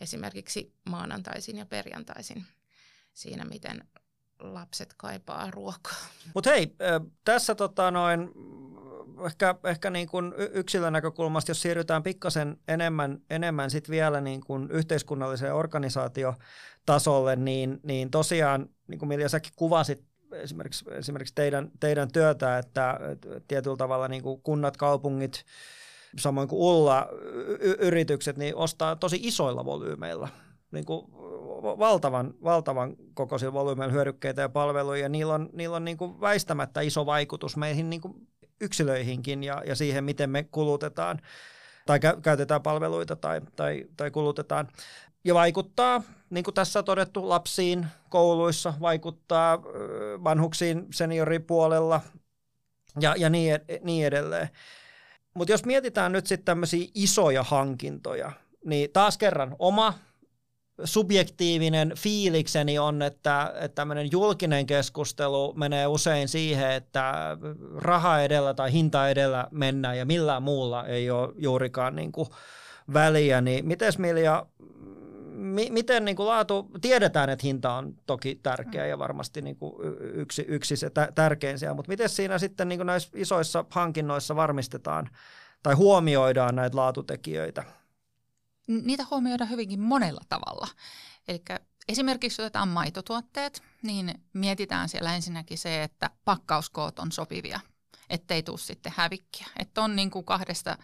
[0.00, 2.44] esimerkiksi maanantaisin ja perjantaisin
[3.12, 3.84] siinä, miten
[4.38, 6.06] lapset kaipaa ruokaa.
[6.34, 6.76] Mutta hei,
[7.24, 8.30] tässä tota noin,
[9.26, 14.70] ehkä, ehkä niin kuin yksilön näkökulmasta, jos siirrytään pikkasen enemmän, enemmän sit vielä niin kuin
[14.70, 22.58] yhteiskunnalliseen organisaatiotasolle, niin, niin tosiaan, niin kuin Milja säkin kuvasit esimerkiksi, esimerkiksi teidän, teidän työtä,
[22.58, 23.00] että
[23.48, 25.44] tietyllä tavalla niin kuin kunnat, kaupungit,
[26.18, 27.08] samoin kuin Ulla,
[27.60, 30.28] y- yritykset, niin ostaa tosi isoilla volyymeilla
[30.74, 31.06] niin kuin
[31.62, 36.80] valtavan, valtavan kokoisilla volyymeilla hyödykkeitä ja palveluja, ja niillä on, niillä on niin kuin väistämättä
[36.80, 38.14] iso vaikutus meihin niin kuin
[38.60, 41.20] yksilöihinkin ja, ja siihen, miten me kulutetaan
[41.86, 44.68] tai kä- käytetään palveluita tai, tai, tai kulutetaan.
[45.24, 49.62] Ja vaikuttaa, niin kuin tässä on todettu, lapsiin kouluissa, vaikuttaa
[50.24, 52.00] vanhuksiin senioripuolella
[53.00, 54.48] ja, ja niin, niin edelleen.
[55.34, 58.32] Mutta jos mietitään nyt sitten tämmöisiä isoja hankintoja,
[58.64, 59.94] niin taas kerran oma
[60.84, 67.36] subjektiivinen fiilikseni on, että, että tämmöinen julkinen keskustelu menee usein siihen, että
[67.76, 72.28] raha edellä tai hinta edellä mennään ja millään muulla ei ole juurikaan niin kuin
[72.92, 73.40] väliä.
[73.40, 74.46] Niin miten Milja,
[75.34, 79.74] mi, miten niin kuin laatu, tiedetään, että hinta on toki tärkeä ja varmasti niin kuin
[80.00, 85.10] yksi, yksi se tärkein siellä, mutta miten siinä sitten niin kuin näissä isoissa hankinnoissa varmistetaan
[85.62, 87.64] tai huomioidaan näitä laatutekijöitä?
[88.66, 90.68] niitä huomioidaan hyvinkin monella tavalla.
[91.28, 91.42] Eli
[91.88, 97.60] esimerkiksi otetaan maitotuotteet, niin mietitään siellä ensinnäkin se, että pakkauskoot on sopivia
[98.10, 99.46] ettei tule sitten hävikkiä.
[99.58, 100.78] Että on niin kuin kahdesta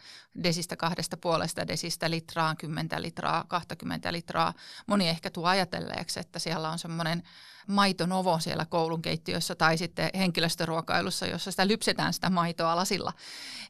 [0.44, 4.54] desistä, kahdesta puolesta desistä litraa, 10 litraa, 20 litraa.
[4.86, 7.22] Moni ehkä tuo ajatelleeksi, että siellä on semmoinen
[7.66, 13.12] maitonovo siellä koulun keittiössä tai sitten henkilöstöruokailussa, jossa sitä lypsetään sitä maitoa lasilla.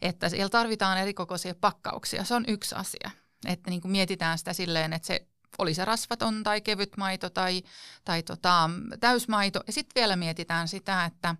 [0.03, 2.25] Että siellä tarvitaan erikokoisia pakkauksia.
[2.25, 3.11] Se on yksi asia.
[3.47, 5.27] Että niin kuin mietitään sitä silleen, että se
[5.59, 7.63] oli se rasvaton tai kevyt maito tai,
[8.05, 9.61] tai tota, täysmaito.
[9.67, 11.35] Ja sitten vielä mietitään sitä, että,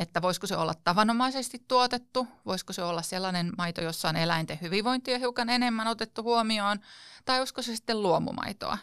[0.00, 5.18] että voisiko se olla tavanomaisesti tuotettu, voisiko se olla sellainen maito, jossa on eläinten hyvinvointia
[5.18, 6.78] hiukan enemmän otettu huomioon,
[7.24, 8.78] tai olisiko se sitten luomumaitoa.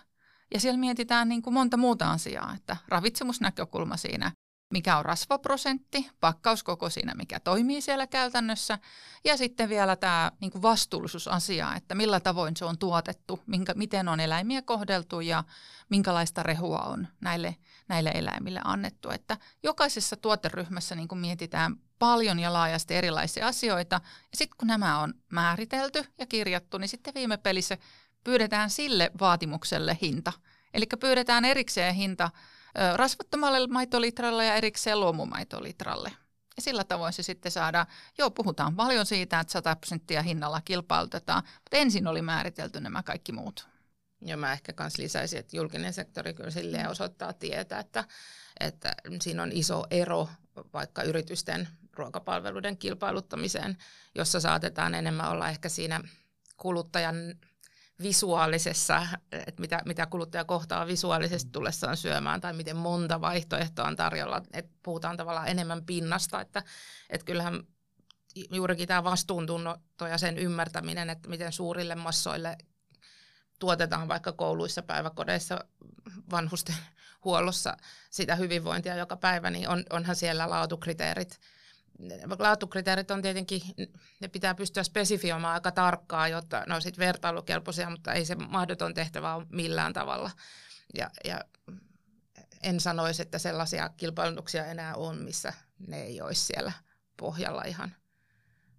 [0.53, 4.31] Ja siellä mietitään niin kuin monta muuta asiaa, että ravitsemusnäkökulma siinä
[4.71, 8.79] mikä on rasvaprosentti, pakkauskoko siinä, mikä toimii siellä käytännössä,
[9.23, 14.07] ja sitten vielä tämä niin kuin vastuullisuusasia, että millä tavoin se on tuotettu, minkä, miten
[14.07, 15.43] on eläimiä kohdeltu ja
[15.89, 17.55] minkälaista rehua on näille,
[17.87, 19.09] näille eläimille annettu.
[19.09, 24.99] Että jokaisessa tuoteryhmässä niin kuin mietitään paljon ja laajasti erilaisia asioita, ja sitten kun nämä
[24.99, 27.77] on määritelty ja kirjattu, niin sitten viime pelissä
[28.23, 30.33] pyydetään sille vaatimukselle hinta.
[30.73, 32.31] Eli pyydetään erikseen hinta
[32.95, 36.11] rasvattomalle maitolitralle ja erikseen luomumaitolitralle.
[36.55, 41.43] Ja sillä tavoin se sitten saadaan, joo puhutaan paljon siitä, että 100 prosenttia hinnalla kilpailutetaan,
[41.43, 43.67] mutta ensin oli määritelty nämä kaikki muut.
[44.21, 48.03] Ja mä ehkä myös lisäisin, että julkinen sektori kyllä silleen osoittaa tietä, että,
[48.59, 50.29] että siinä on iso ero
[50.73, 53.77] vaikka yritysten ruokapalveluiden kilpailuttamiseen,
[54.15, 56.01] jossa saatetaan enemmän olla ehkä siinä
[56.57, 57.15] kuluttajan
[58.01, 64.41] visuaalisessa, että mitä, mitä kuluttaja kohtaa visuaalisesti tullessaan syömään tai miten monta vaihtoehtoa on tarjolla.
[64.53, 66.63] Että puhutaan tavallaan enemmän pinnasta, että,
[67.09, 67.63] että kyllähän
[68.51, 72.57] juurikin tämä vastuuntunto ja sen ymmärtäminen, että miten suurille massoille
[73.59, 75.65] tuotetaan vaikka kouluissa, päiväkodeissa,
[76.31, 76.75] vanhusten
[77.25, 77.77] huollossa
[78.09, 81.39] sitä hyvinvointia joka päivä, niin on, onhan siellä laatukriteerit–
[82.39, 83.61] laatukriteerit on tietenkin,
[84.19, 88.93] ne pitää pystyä spesifioimaan aika tarkkaan, jotta ne on sitten vertailukelpoisia, mutta ei se mahdoton
[88.93, 90.31] tehtävä ole millään tavalla.
[90.97, 91.41] Ja, ja
[92.63, 95.53] en sanoisi, että sellaisia kilpailutuksia enää on, missä
[95.87, 96.71] ne ei olisi siellä
[97.17, 97.95] pohjalla ihan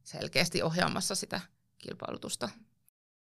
[0.05, 1.41] selkeästi ohjaamassa sitä
[1.79, 2.49] kilpailutusta.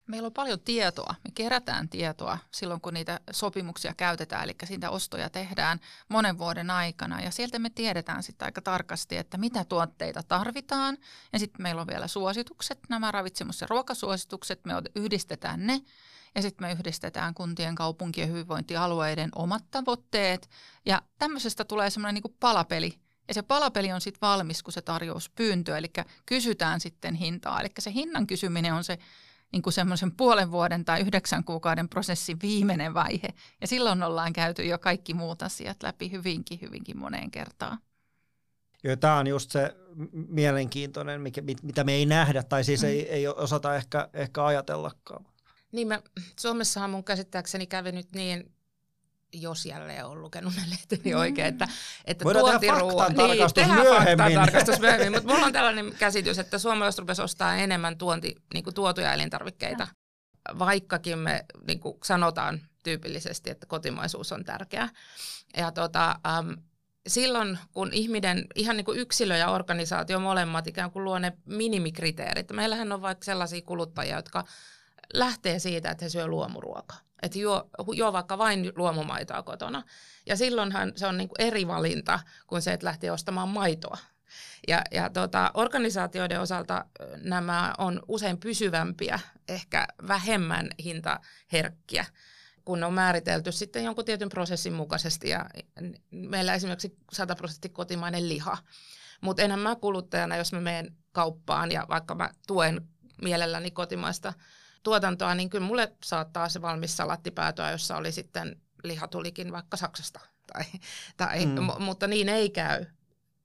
[0.06, 1.14] Meillä on paljon tietoa.
[1.24, 7.20] Me kerätään tietoa silloin, kun niitä sopimuksia käytetään, eli siitä ostoja tehdään monen vuoden aikana.
[7.20, 10.98] Ja sieltä me tiedetään sitten aika tarkasti, että mitä tuotteita tarvitaan.
[11.32, 14.64] Ja sitten meillä on vielä suositukset, nämä ravitsemus- ja ruokasuositukset.
[14.64, 15.80] Me yhdistetään ne
[16.34, 20.50] ja sitten me yhdistetään kuntien, kaupunkien, hyvinvointialueiden omat tavoitteet.
[20.86, 25.30] Ja tämmöisestä tulee semmoinen niin palapeli, ja se palapeli on sitten valmis, kun se tarjous
[25.30, 25.92] pyyntöä, eli
[26.26, 27.60] kysytään sitten hintaa.
[27.60, 28.98] Eli se hinnan kysyminen on se
[29.54, 33.28] niin kuin semmoisen puolen vuoden tai yhdeksän kuukauden prosessin viimeinen vaihe.
[33.60, 37.78] Ja silloin ollaan käyty jo kaikki muut asiat läpi hyvinkin, hyvinkin moneen kertaan.
[38.84, 39.76] Joo, tämä on just se
[40.12, 42.88] mielenkiintoinen, mikä, mitä me ei nähdä, tai siis mm.
[42.88, 45.26] ei, ei osata ehkä, ehkä ajatellakaan.
[45.72, 46.02] Niin, mä,
[46.40, 48.52] Suomessahan mun käsittääkseni kävi nyt niin,
[49.34, 51.68] jos jälleen on lukenut ne lehteni oikein, että,
[52.04, 54.80] että Voidaan tehdä faktantarkastus niin, tehdään myöhemmin.
[54.80, 59.12] myöhemmin, mutta mulla on tällainen käsitys, että suomalaiset rupes ostaa enemmän tuonti, niin kuin tuotuja
[59.12, 59.88] elintarvikkeita,
[60.58, 64.88] vaikkakin me niin kuin sanotaan tyypillisesti, että kotimaisuus on tärkeää.
[65.56, 66.56] Ja tota, äm,
[67.06, 72.52] silloin, kun ihminen, ihan niin kuin yksilö ja organisaatio molemmat ikään kuin luo ne minimikriteerit.
[72.52, 74.44] Meillähän on vaikka sellaisia kuluttajia, jotka
[75.14, 76.98] lähtee siitä, että he syö luomuruokaa.
[77.22, 79.82] Että juo, juo vaikka vain luomumaitoa kotona.
[80.26, 83.98] Ja silloinhan se on niin kuin eri valinta kuin se, että lähtee ostamaan maitoa.
[84.68, 86.84] Ja, ja tota, organisaatioiden osalta
[87.16, 92.04] nämä on usein pysyvämpiä, ehkä vähemmän hintaherkkiä
[92.64, 95.28] kun on määritelty sitten jonkun tietyn prosessin mukaisesti.
[95.28, 95.46] Ja
[96.10, 98.58] meillä esimerkiksi 100 prosenttia kotimainen liha.
[99.20, 102.88] Mutta enhän mä kuluttajana, jos mä menen kauppaan ja vaikka mä tuen
[103.22, 104.32] mielelläni kotimaista
[104.84, 109.76] tuotantoa, niin kyllä mulle saattaa se valmis salatti päätyä, jossa oli sitten liha tulikin vaikka
[109.76, 110.20] Saksasta.
[110.52, 110.64] Tai,
[111.16, 111.52] tai, Mm.
[111.52, 111.82] mm.
[111.82, 112.86] Mutta niin ei käy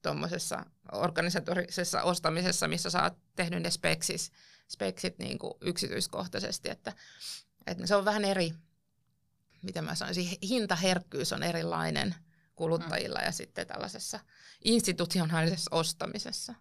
[0.02, 4.32] tuommoisessa organisatorisessa ostamisessa, missä sä oot tehnyt ne speksis,
[4.68, 6.70] speksit niin kuin yksityiskohtaisesti.
[6.70, 6.92] Että,
[7.66, 8.52] että se on vähän eri,
[9.62, 12.14] mitä mä sanoisin, hintaherkkyys on erilainen
[12.56, 14.20] kuluttajilla ja sitten tällaisessa
[14.64, 16.54] institutionaalisessa ostamisessa.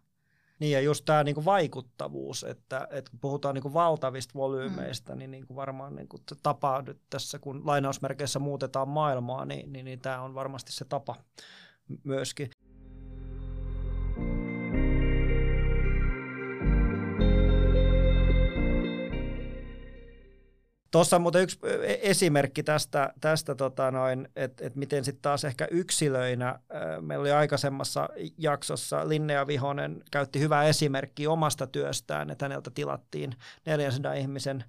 [0.60, 5.19] Niin ja just tämä niinku vaikuttavuus, että, että kun puhutaan niinku valtavista volyymeista, mm.
[5.19, 10.00] niin niinku varmaan niinku se tapa nyt tässä, kun lainausmerkeissä muutetaan maailmaa, niin, niin, niin
[10.00, 11.15] tämä on varmasti se tapa
[12.04, 12.50] myöskin.
[20.91, 25.45] Tuossa on muuten yksi e- esimerkki tästä, tästä tota noin, että et miten sitten taas
[25.45, 26.60] ehkä yksilöinä,
[27.02, 34.13] meillä oli aikaisemmassa jaksossa Linnea Vihonen käytti hyvää esimerkkiä omasta työstään, että häneltä tilattiin 400
[34.13, 34.63] ihmisen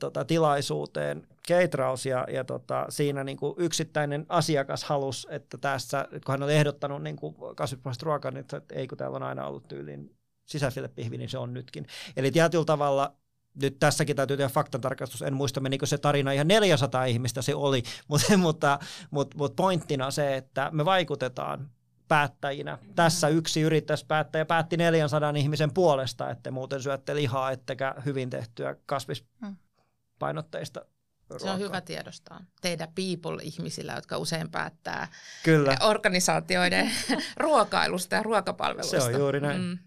[0.00, 6.32] tota, tilaisuuteen keitraus ja, ja tota, siinä niin kuin yksittäinen asiakas halusi, että tässä, kun
[6.32, 7.16] hän oli ehdottanut niin
[7.56, 11.54] kasvipohjaista ruokaa, niin että ei kun täällä on aina ollut tyyliin sisäfilepihvi, niin se on
[11.54, 11.86] nytkin.
[12.16, 13.14] Eli tietyllä tavalla
[13.62, 17.82] nyt tässäkin täytyy tehdä faktantarkastus, en muista menikö se tarina ihan 400 ihmistä se oli,
[18.08, 18.78] mutta, mutta,
[19.10, 21.70] mutta, mutta pointtina se, että me vaikutetaan
[22.08, 22.78] päättäjinä.
[22.94, 28.30] Tässä yksi yrittäisi päättää ja päätti 400 ihmisen puolesta, että muuten syötte lihaa, ettekä hyvin
[28.30, 31.56] tehtyä kasvispainotteista Se on ruokaa.
[31.56, 32.40] hyvä tiedostaa.
[32.60, 35.08] Teidän people-ihmisillä, jotka usein päättää
[35.42, 36.90] Kyllä, organisaatioiden
[37.36, 39.00] ruokailusta ja ruokapalvelusta.
[39.00, 39.60] se on juuri näin.
[39.60, 39.78] Mm.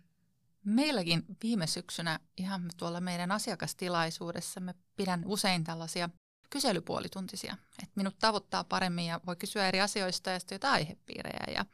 [0.67, 6.09] Meilläkin viime syksynä ihan tuolla meidän asiakastilaisuudessa me pidän usein tällaisia
[6.49, 11.53] kyselypuolituntisia, että minut tavoittaa paremmin ja voi kysyä eri asioista ja sitten jotain aihepiirejä.
[11.55, 11.65] Ja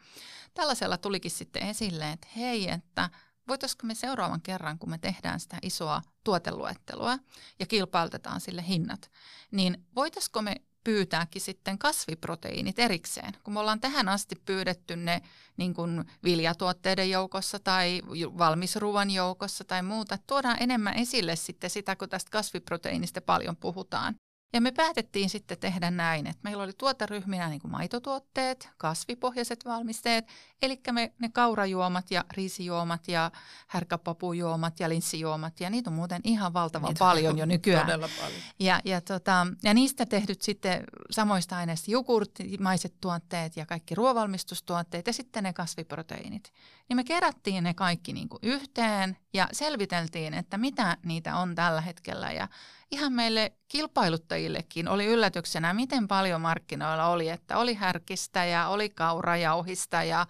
[0.54, 3.10] tällaisella tulikin sitten esille, että hei, että
[3.48, 7.20] voitaisiko me seuraavan kerran, kun me tehdään sitä isoa tuoteluettelua
[7.60, 9.12] ja kilpailutetaan sille hinnat,
[9.52, 15.22] niin voitaisiko me pyytääkin sitten kasviproteiinit erikseen, kun me ollaan tähän asti pyydetty ne
[15.58, 18.02] niin kuin viljatuotteiden joukossa tai
[18.38, 20.18] valmisruuan joukossa tai muuta.
[20.28, 24.16] Tuodaan enemmän esille sitten sitä, kun tästä kasviproteiinista paljon puhutaan.
[24.54, 30.26] Ja me päätettiin sitten tehdä näin, että meillä oli tuoteryhminä niin kuin maitotuotteet, kasvipohjaiset valmisteet,
[30.62, 33.32] eli me, ne kaurajuomat ja riisijuomat ja
[33.68, 37.86] härkäpapujuomat ja linssijuomat, ja niitä on muuten ihan valtavan Niitä on paljon jo nykyään.
[37.86, 38.42] Todella paljon.
[38.60, 45.14] Ja, ja, tota, ja niistä tehdyt sitten samoista aineista jogurttimaiset tuotteet ja kaikki ruovalmistustuotteet ja
[45.14, 46.54] sitten ne kasviproteiinit.
[46.90, 51.82] Niin me kerättiin ne kaikki niin kuin yhteen ja selviteltiin, että mitä niitä on tällä
[51.82, 52.32] hetkellä.
[52.32, 52.48] Ja
[52.92, 60.04] ihan meille kilpailuttajillekin oli yllätyksenä, miten paljon markkinoilla oli, että oli härkistä ja oli kaurajauhista
[60.04, 60.28] ja,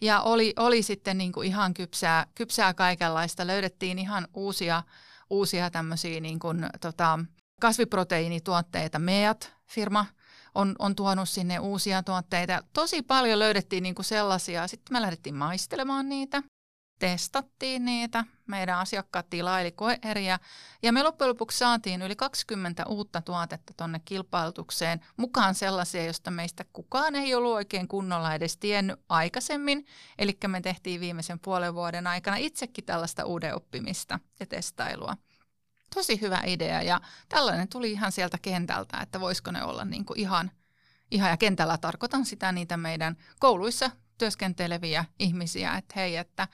[0.00, 3.46] ja oli, oli sitten niin kuin ihan kypsää, kypsää kaikenlaista.
[3.46, 4.82] Löydettiin ihan uusia,
[5.30, 7.18] uusia tämmöisiä niin kuin, tota,
[7.60, 8.98] kasviproteiinituotteita.
[8.98, 10.06] Meat-firma
[10.54, 12.62] on, on tuonut sinne uusia tuotteita.
[12.72, 14.68] Tosi paljon löydettiin niinku sellaisia.
[14.68, 16.42] Sitten me lähdettiin maistelemaan niitä,
[16.98, 18.24] testattiin niitä.
[18.46, 20.38] Meidän asiakkaat tilaili koeeriä.
[20.82, 25.00] Ja me loppujen lopuksi saatiin yli 20 uutta tuotetta tuonne kilpailutukseen.
[25.16, 29.86] Mukaan sellaisia, joista meistä kukaan ei ollut oikein kunnolla edes tiennyt aikaisemmin.
[30.18, 35.16] Eli me tehtiin viimeisen puolen vuoden aikana itsekin tällaista uuden oppimista ja testailua
[35.94, 40.18] tosi hyvä idea ja tällainen tuli ihan sieltä kentältä, että voisiko ne olla niin kuin
[40.18, 40.50] ihan,
[41.10, 46.48] ihan, ja kentällä tarkoitan sitä niitä meidän kouluissa työskenteleviä ihmisiä, että hei, että,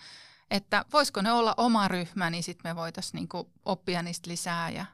[0.51, 4.71] että voisiko ne olla oma ryhmä, niin sitten me voitaisiin niin kuin oppia niistä lisää
[4.71, 4.87] ja,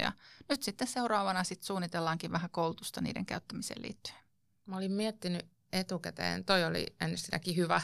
[0.00, 0.12] ja
[0.48, 4.18] nyt sitten seuraavana sit suunnitellaankin vähän koulutusta niiden käyttämiseen liittyen.
[4.66, 7.80] Mä olin miettinyt etukäteen, toi oli ensinnäkin hyvä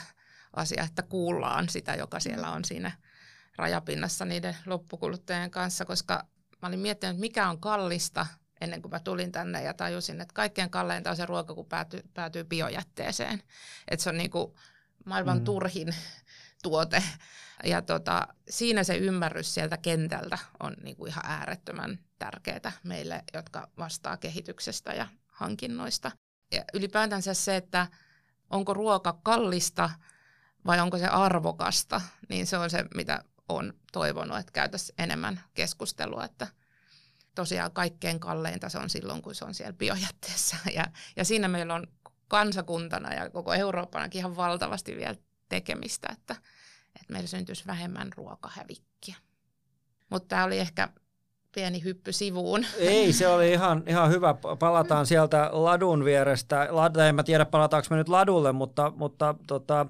[0.57, 2.93] asia, että kuullaan sitä, joka siellä on siinä
[3.57, 6.27] rajapinnassa niiden loppukuluttajien kanssa, koska
[6.63, 8.27] mä olin miettinyt, että mikä on kallista
[8.61, 12.01] ennen kuin mä tulin tänne ja tajusin, että kaikkein kalleinta on se ruoka, kun päätyy,
[12.15, 13.43] päätyy biojätteeseen.
[13.89, 14.55] Että se on niin kuin
[15.05, 15.45] maailman mm.
[15.45, 15.95] turhin
[16.63, 17.03] tuote.
[17.65, 23.69] Ja tota, siinä se ymmärrys sieltä kentältä on niin kuin ihan äärettömän tärkeää meille, jotka
[23.79, 26.11] vastaa kehityksestä ja hankinnoista.
[26.53, 27.87] Ja ylipäätänsä se, että
[28.51, 29.91] onko ruoka kallista
[30.67, 36.25] vai onko se arvokasta, niin se on se, mitä on toivonut, että käytäisiin enemmän keskustelua,
[36.25, 36.47] että
[37.35, 40.57] tosiaan kaikkein kalleinta se on silloin, kun se on siellä biojätteessä.
[40.75, 41.87] Ja, ja siinä meillä on
[42.29, 45.17] kansakuntana ja koko Eurooppanakin ihan valtavasti vielä
[45.49, 46.37] tekemistä, että,
[46.87, 49.17] että meillä syntyisi vähemmän ruokahävikkiä.
[50.11, 50.89] Mutta tämä oli ehkä
[51.57, 52.67] pieni hyppy sivuun.
[52.79, 54.35] Ei, se oli ihan, ihan hyvä.
[54.59, 56.69] Palataan sieltä ladun vierestä.
[56.71, 59.87] Lad, en mä tiedä, palataanko me nyt ladulle, mutta, mutta tota,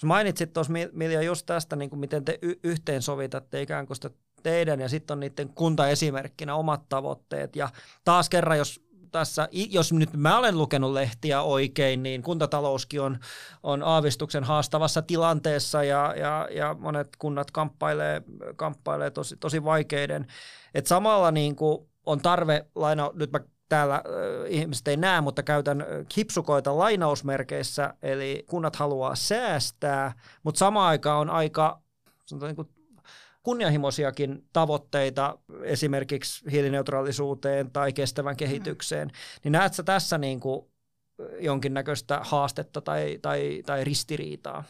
[0.00, 4.10] kun mainitsit tuossa Milja just tästä, niin kuin miten te y- yhteensovitatte ikään kuin sitä
[4.42, 7.56] teidän ja sitten on niiden kuntaesimerkkinä omat tavoitteet.
[7.56, 7.68] Ja
[8.04, 8.80] taas kerran, jos
[9.12, 13.18] tässä, jos nyt mä olen lukenut lehtiä oikein, niin kuntatalouskin on,
[13.62, 18.22] on aavistuksen haastavassa tilanteessa ja, ja, ja monet kunnat kamppailee,
[18.56, 20.26] kamppailee tosi, tosi vaikeiden.
[20.74, 24.02] Et samalla niin kuin on tarve, laina, nyt mä täällä äh,
[24.48, 31.30] ihmiset ei näe, mutta käytän kipsukoita lainausmerkeissä, eli kunnat haluaa säästää, mutta samaan aikaan on
[31.30, 31.82] aika
[32.40, 32.68] niin kuin
[33.42, 39.14] kunnianhimoisiakin tavoitteita esimerkiksi hiilineutraalisuuteen tai kestävän kehitykseen, mm.
[39.44, 40.66] niin näetkö sä tässä niin kuin
[41.40, 44.64] jonkinnäköistä haastetta tai, tai, tai ristiriitaa?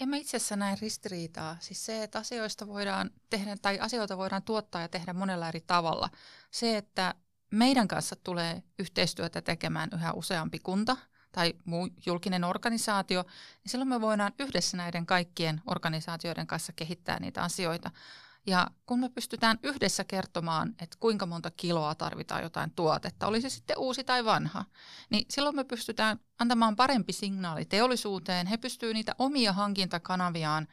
[0.00, 1.56] En mä itse asiassa näe ristiriitaa.
[1.60, 6.08] Siis se, että asioista voidaan tehdä tai asioita voidaan tuottaa ja tehdä monella eri tavalla.
[6.50, 7.14] Se, että
[7.50, 10.96] meidän kanssa tulee yhteistyötä tekemään yhä useampi kunta–
[11.34, 17.42] tai muu julkinen organisaatio, niin silloin me voidaan yhdessä näiden kaikkien organisaatioiden kanssa kehittää niitä
[17.42, 17.90] asioita.
[18.46, 23.48] Ja kun me pystytään yhdessä kertomaan, että kuinka monta kiloa tarvitaan jotain tuotetta, oli se
[23.48, 24.64] sitten uusi tai vanha,
[25.10, 28.46] niin silloin me pystytään antamaan parempi signaali teollisuuteen.
[28.46, 30.68] He pystyvät niitä omia hankintakanaviaan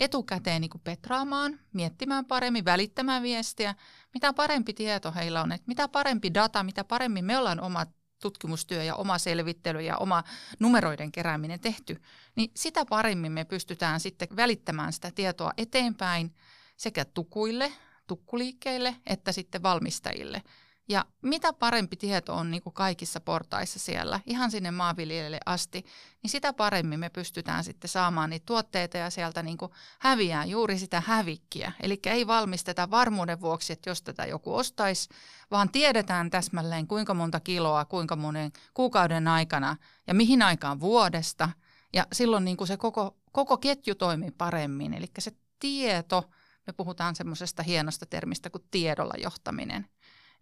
[0.00, 3.74] etukäteen niin kuin petraamaan, miettimään paremmin, välittämään viestiä.
[4.14, 8.82] Mitä parempi tieto heillä on, että mitä parempi data, mitä paremmin me ollaan omat tutkimustyö
[8.82, 10.24] ja oma selvittely ja oma
[10.58, 12.02] numeroiden kerääminen tehty,
[12.36, 16.34] niin sitä paremmin me pystytään sitten välittämään sitä tietoa eteenpäin
[16.76, 17.72] sekä tukuille,
[18.06, 20.42] tukkuliikkeille että sitten valmistajille.
[20.90, 25.84] Ja mitä parempi tieto on niin kuin kaikissa portaissa siellä, ihan sinne maanviljelijälle asti,
[26.22, 30.78] niin sitä paremmin me pystytään sitten saamaan niitä tuotteita ja sieltä niin kuin häviää juuri
[30.78, 31.72] sitä hävikkiä.
[31.80, 35.08] Eli ei valmisteta varmuuden vuoksi, että jos tätä joku ostaisi,
[35.50, 39.76] vaan tiedetään täsmälleen kuinka monta kiloa, kuinka monen kuukauden aikana
[40.06, 41.48] ja mihin aikaan vuodesta.
[41.92, 44.94] Ja silloin niin kuin se koko, koko ketju toimii paremmin.
[44.94, 46.30] Eli se tieto,
[46.66, 49.86] me puhutaan semmoisesta hienosta termistä kuin tiedolla johtaminen,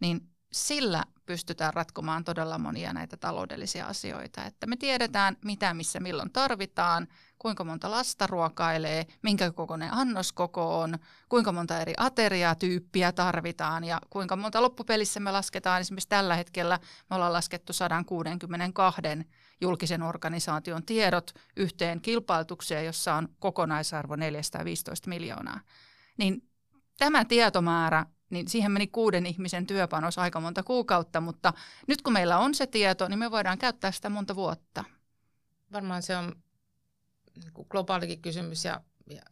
[0.00, 4.44] niin sillä pystytään ratkomaan todella monia näitä taloudellisia asioita.
[4.44, 7.08] Että me tiedetään, mitä missä milloin tarvitaan,
[7.38, 14.36] kuinka monta lasta ruokailee, minkä kokoinen annoskoko on, kuinka monta eri ateriatyyppiä tarvitaan ja kuinka
[14.36, 15.80] monta loppupelissä me lasketaan.
[15.80, 16.78] Esimerkiksi tällä hetkellä
[17.10, 19.02] me ollaan laskettu 162
[19.60, 25.60] julkisen organisaation tiedot yhteen kilpailutukseen, jossa on kokonaisarvo 415 miljoonaa.
[26.16, 26.48] Niin
[26.98, 31.52] tämä tietomäärä niin siihen meni kuuden ihmisen työpanos aika monta kuukautta, mutta
[31.86, 34.84] nyt kun meillä on se tieto, niin me voidaan käyttää sitä monta vuotta.
[35.72, 36.32] Varmaan se on
[37.34, 38.80] niin globaalikin kysymys ja,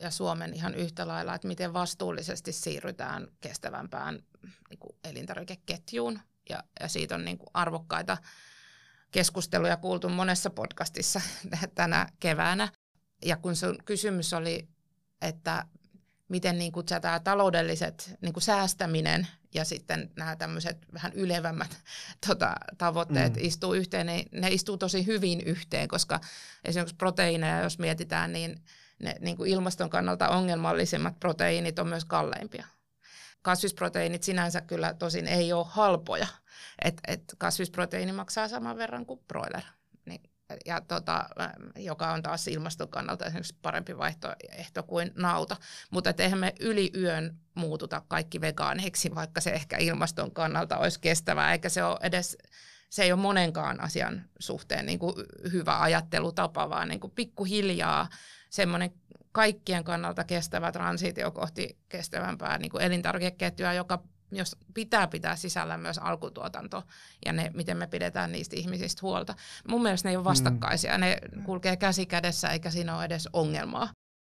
[0.00, 4.22] ja, Suomen ihan yhtä lailla, että miten vastuullisesti siirrytään kestävämpään
[4.70, 8.16] niin kuin elintarvikeketjuun ja, ja siitä on niin kuin arvokkaita
[9.10, 11.20] keskusteluja kuultu monessa podcastissa
[11.74, 12.68] tänä keväänä.
[13.24, 14.68] Ja kun sun kysymys oli,
[15.22, 15.64] että
[16.28, 21.82] miten niin kuin tämä taloudelliset niin kuin säästäminen ja sitten nämä tämmöiset vähän ylevämmät
[22.26, 23.40] tota, tavoitteet mm.
[23.42, 26.20] istuu yhteen, niin ne istuu tosi hyvin yhteen, koska
[26.64, 28.64] esimerkiksi proteiineja, jos mietitään, niin
[28.98, 32.66] ne niin kuin ilmaston kannalta ongelmallisimmat proteiinit on myös kalleimpia.
[33.42, 36.26] Kasvisproteiinit sinänsä kyllä tosin ei ole halpoja,
[36.84, 39.62] että et kasvisproteiini maksaa saman verran kuin broiler.
[40.66, 41.28] Ja tota,
[41.76, 45.56] joka on taas ilmaston kannalta esimerkiksi parempi vaihtoehto kuin nauta.
[45.90, 51.52] Mutta eihän me yli yön muututa kaikki vegaaneiksi, vaikka se ehkä ilmaston kannalta olisi kestävää,
[51.52, 52.38] eikä se ole edes
[52.90, 55.14] se ei ole monenkaan asian suhteen niin kuin
[55.52, 58.08] hyvä ajattelutapa, vaan niin kuin pikkuhiljaa
[58.50, 58.90] semmoinen
[59.32, 65.98] kaikkien kannalta kestävä transitio kohti kestävämpää niin kuin elintarvikeketjua, joka jos pitää pitää sisällä myös
[65.98, 66.82] alkutuotanto
[67.26, 69.34] ja ne, miten me pidetään niistä ihmisistä huolta.
[69.68, 70.28] Mun mielestä ne ei ole mm.
[70.28, 73.88] vastakkaisia, ne kulkee käsi kädessä eikä siinä ole edes ongelmaa.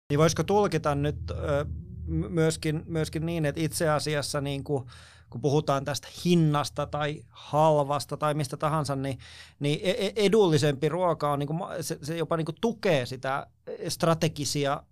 [0.10, 1.66] Niin voisiko tulkita nyt ö,
[2.08, 4.86] myöskin, myöskin niin, että itse asiassa niin kuin
[5.30, 9.20] kun puhutaan tästä hinnasta tai halvasta tai mistä tahansa, niin,
[9.60, 13.48] niin e, e, edullisempi ruoka on, niin kuin, se, se jopa niin kuin tukee sitä
[13.88, 14.84] strategisia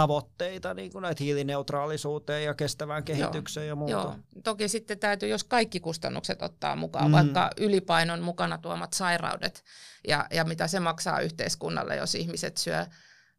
[0.00, 3.72] tavoitteita, niin kuin näitä hiilineutraalisuuteen ja kestävään kehitykseen Joo.
[3.72, 3.92] ja muuta.
[3.92, 4.16] Joo.
[4.44, 7.12] Toki sitten täytyy, jos kaikki kustannukset ottaa mukaan, mm.
[7.12, 9.64] vaikka ylipainon mukana tuomat sairaudet
[10.08, 12.86] ja, ja mitä se maksaa yhteiskunnalle, jos ihmiset syö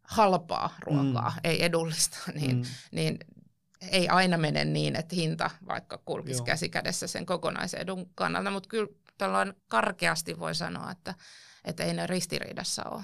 [0.04, 1.40] halpaa ruokaa, mm.
[1.44, 2.64] ei edullista, niin, mm.
[2.92, 3.20] niin
[3.92, 8.90] ei aina mene niin, että hinta vaikka kulkisi käsi kädessä sen kokonaisedun kannalta, mutta kyllä
[9.18, 11.14] tällainen karkeasti voi sanoa, että,
[11.66, 13.04] että ei ne ristiriidassa ole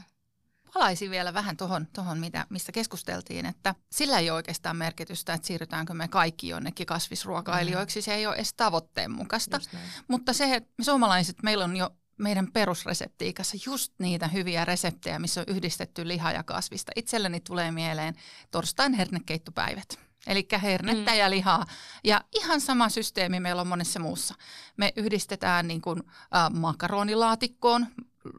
[0.75, 5.47] palaisin vielä vähän tuohon, tohon, mitä, mistä keskusteltiin, että sillä ei ole oikeastaan merkitystä, että
[5.47, 8.01] siirrytäänkö me kaikki jonnekin kasvisruokailijoiksi.
[8.01, 9.59] Se ei ole edes tavoitteen mukaista.
[10.07, 15.41] Mutta se, että me suomalaiset, meillä on jo meidän perusreseptiikassa just niitä hyviä reseptejä, missä
[15.41, 16.91] on yhdistetty liha ja kasvista.
[16.95, 18.15] Itselleni tulee mieleen
[18.51, 19.99] torstain hernekeittopäivät.
[20.27, 21.17] Eli hernettä mm.
[21.17, 21.65] ja lihaa.
[22.03, 24.35] Ja ihan sama systeemi meillä on monessa muussa.
[24.77, 26.03] Me yhdistetään niin kuin,
[26.35, 27.87] äh, makaronilaatikkoon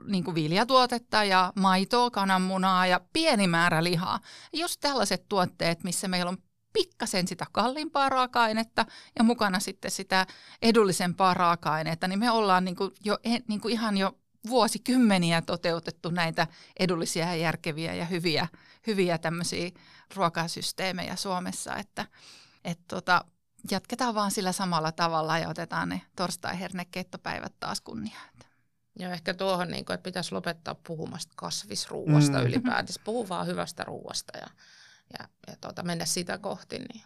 [0.05, 4.21] niin kuin viljatuotetta ja maitoa, kananmunaa ja pieni määrä lihaa.
[4.53, 6.39] Just tällaiset tuotteet, missä meillä on
[6.73, 8.87] pikkasen sitä kalliimpaa raaka-ainetta
[9.19, 10.27] ja mukana sitten sitä
[10.63, 13.19] edullisempaa raaka-ainetta, niin me ollaan niin kuin jo,
[13.49, 14.19] niin kuin ihan jo
[14.49, 16.47] vuosikymmeniä toteutettu näitä
[16.79, 18.49] edullisia ja järkeviä ja hyviä,
[18.87, 19.71] hyviä tämmöisiä
[20.15, 22.07] ruokasysteemejä Suomessa, että
[22.65, 23.25] et tota,
[23.71, 28.29] jatketaan vaan sillä samalla tavalla ja otetaan ne torstai-hernekeittopäivät taas kunniaan.
[28.99, 32.47] Ja ehkä tuohon, niin kuin, että pitäisi lopettaa puhumasta kasvisruuasta mm.
[32.47, 32.87] ylipäätään.
[33.05, 34.47] Puhu vaan hyvästä ruuasta ja,
[35.19, 36.79] ja, ja tuota, mennä sitä kohti.
[36.79, 37.03] Niin.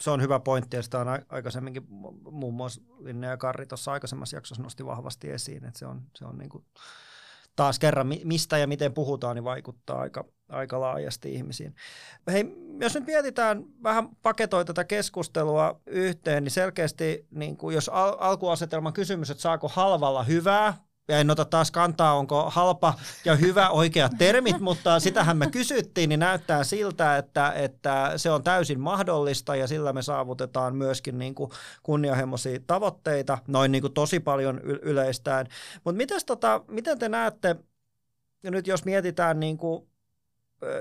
[0.00, 1.86] Se on hyvä pointti ja sitä on aikaisemminkin
[2.30, 6.24] muun muassa Linne ja Karri tuossa aikaisemmassa jaksossa nosti vahvasti esiin, että se on, se
[6.24, 6.64] on niin kuin,
[7.56, 11.74] taas kerran mistä ja miten puhutaan, niin vaikuttaa aika, aika laajasti ihmisiin.
[12.32, 12.44] Hei,
[12.80, 18.92] jos nyt mietitään vähän paketoi tätä keskustelua yhteen, niin selkeästi niin kuin jos al- alkuasetelman
[18.92, 22.94] kysymys, että saako halvalla hyvää, en ota taas kantaa, onko halpa
[23.24, 28.42] ja hyvä oikeat termit, mutta sitähän me kysyttiin, niin näyttää siltä, että, että se on
[28.44, 31.50] täysin mahdollista ja sillä me saavutetaan myöskin niin kuin
[31.82, 35.46] kunnianhimoisia tavoitteita, noin niin kuin tosi paljon yleistään.
[35.84, 37.56] Mutta tota, miten te näette,
[38.42, 39.88] ja nyt jos mietitään niin kuin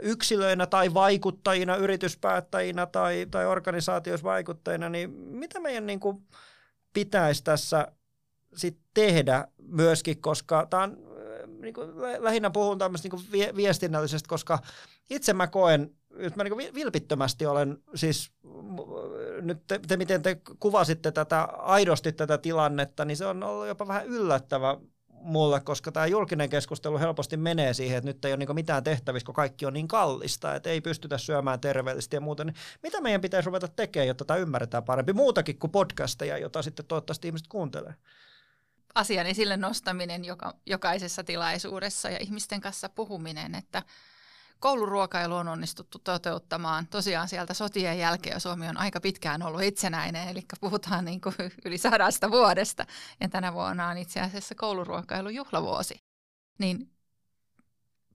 [0.02, 6.28] yksilöinä tai vaikuttajina, yrityspäättäjinä tai, tai organisaatioissa vaikuttajina, niin mitä meidän niin kuin
[6.94, 7.88] pitäisi tässä
[8.56, 11.90] sit tehdä myöskin, koska tämä on, äh, niin kuin,
[12.20, 14.60] lähinnä puhun tämmöistä niin viestinnällisestä, koska
[15.10, 18.32] itse mä koen, että mä niin vilpittömästi olen, siis
[19.42, 23.88] nyt te, te, miten te kuvasitte tätä aidosti tätä tilannetta, niin se on ollut jopa
[23.88, 24.78] vähän yllättävä
[25.08, 29.26] mulle, koska tämä julkinen keskustelu helposti menee siihen, että nyt ei ole niin mitään tehtävissä,
[29.26, 32.44] kun kaikki on niin kallista, että ei pystytä syömään terveellisesti ja muuta.
[32.44, 35.14] Niin mitä meidän pitäisi ruveta tekemään, jotta tämä ymmärretään parempi?
[35.14, 37.94] Muutakin kuin podcasteja, jota sitten toivottavasti ihmiset kuuntelee
[38.98, 43.84] asian esille nostaminen joka, jokaisessa tilaisuudessa ja ihmisten kanssa puhuminen, että
[44.60, 50.46] kouluruokailu on onnistuttu toteuttamaan tosiaan sieltä sotien jälkeen, Suomi on aika pitkään ollut itsenäinen, eli
[50.62, 51.36] puhutaan niin kuin
[51.66, 52.86] yli sadasta vuodesta,
[53.20, 56.04] ja tänä vuonna on itse asiassa kouluruokailujuhlavuosi.
[56.60, 56.92] Niin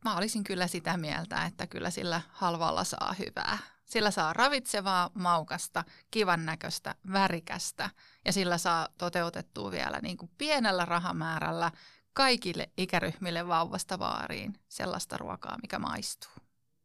[0.05, 3.59] mä olisin kyllä sitä mieltä, että kyllä sillä halvalla saa hyvää.
[3.93, 7.91] Sillä saa ravitsevaa, maukasta, kivan näköistä, värikästä
[8.25, 11.73] ja sillä saa toteutettua vielä niin kuin pienellä rahamäärällä
[12.13, 16.31] kaikille ikäryhmille vauvasta vaariin sellaista ruokaa, mikä maistuu.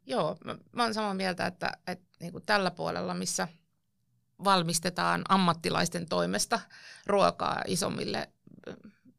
[0.06, 3.48] Joo, mä, mä olen samaa mieltä, että, että niin kuin tällä puolella, missä
[4.44, 6.60] valmistetaan ammattilaisten toimesta
[7.06, 8.30] ruokaa isommille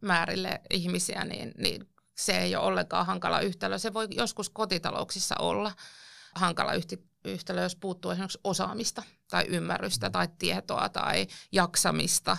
[0.01, 3.79] määrille ihmisiä, niin, niin se ei ole ollenkaan hankala yhtälö.
[3.79, 5.73] Se voi joskus kotitalouksissa olla
[6.35, 6.75] hankala
[7.33, 12.37] yhtälö, jos puuttuu esimerkiksi osaamista tai ymmärrystä tai tietoa tai jaksamista.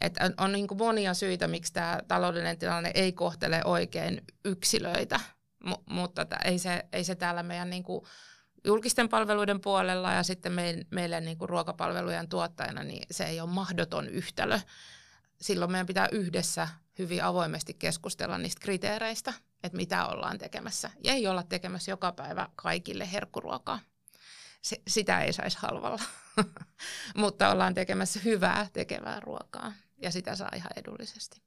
[0.00, 5.20] Et on, on niin monia syitä, miksi tämä taloudellinen tilanne ei kohtele oikein yksilöitä,
[5.64, 7.84] M- mutta t- ei, se, ei se täällä meidän niin
[8.64, 14.08] julkisten palveluiden puolella ja sitten meille, meille niin ruokapalvelujen tuottajana, niin se ei ole mahdoton
[14.08, 14.60] yhtälö.
[15.40, 16.68] Silloin meidän pitää yhdessä
[16.98, 19.32] hyvin avoimesti keskustella niistä kriteereistä,
[19.62, 20.90] että mitä ollaan tekemässä.
[21.04, 23.78] Ja ei olla tekemässä joka päivä kaikille herkkuruokaa
[24.62, 26.02] se, sitä ei saisi halvalla.
[27.16, 31.42] Mutta ollaan tekemässä hyvää tekevää ruokaa ja sitä saa ihan edullisesti.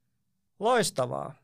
[0.58, 1.34] Loistavaa!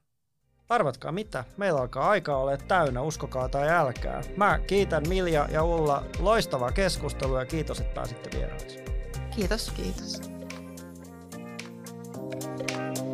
[0.69, 4.23] Arvatkaa mitä, meillä alkaa aika ole täynnä, uskokaa tai älkää.
[4.37, 8.79] Mä kiitän Milja ja Ulla loistavaa keskustelua ja kiitos, että pääsitte vieraaksi.
[9.37, 10.21] Kiitos, kiitos.
[12.71, 13.10] thank you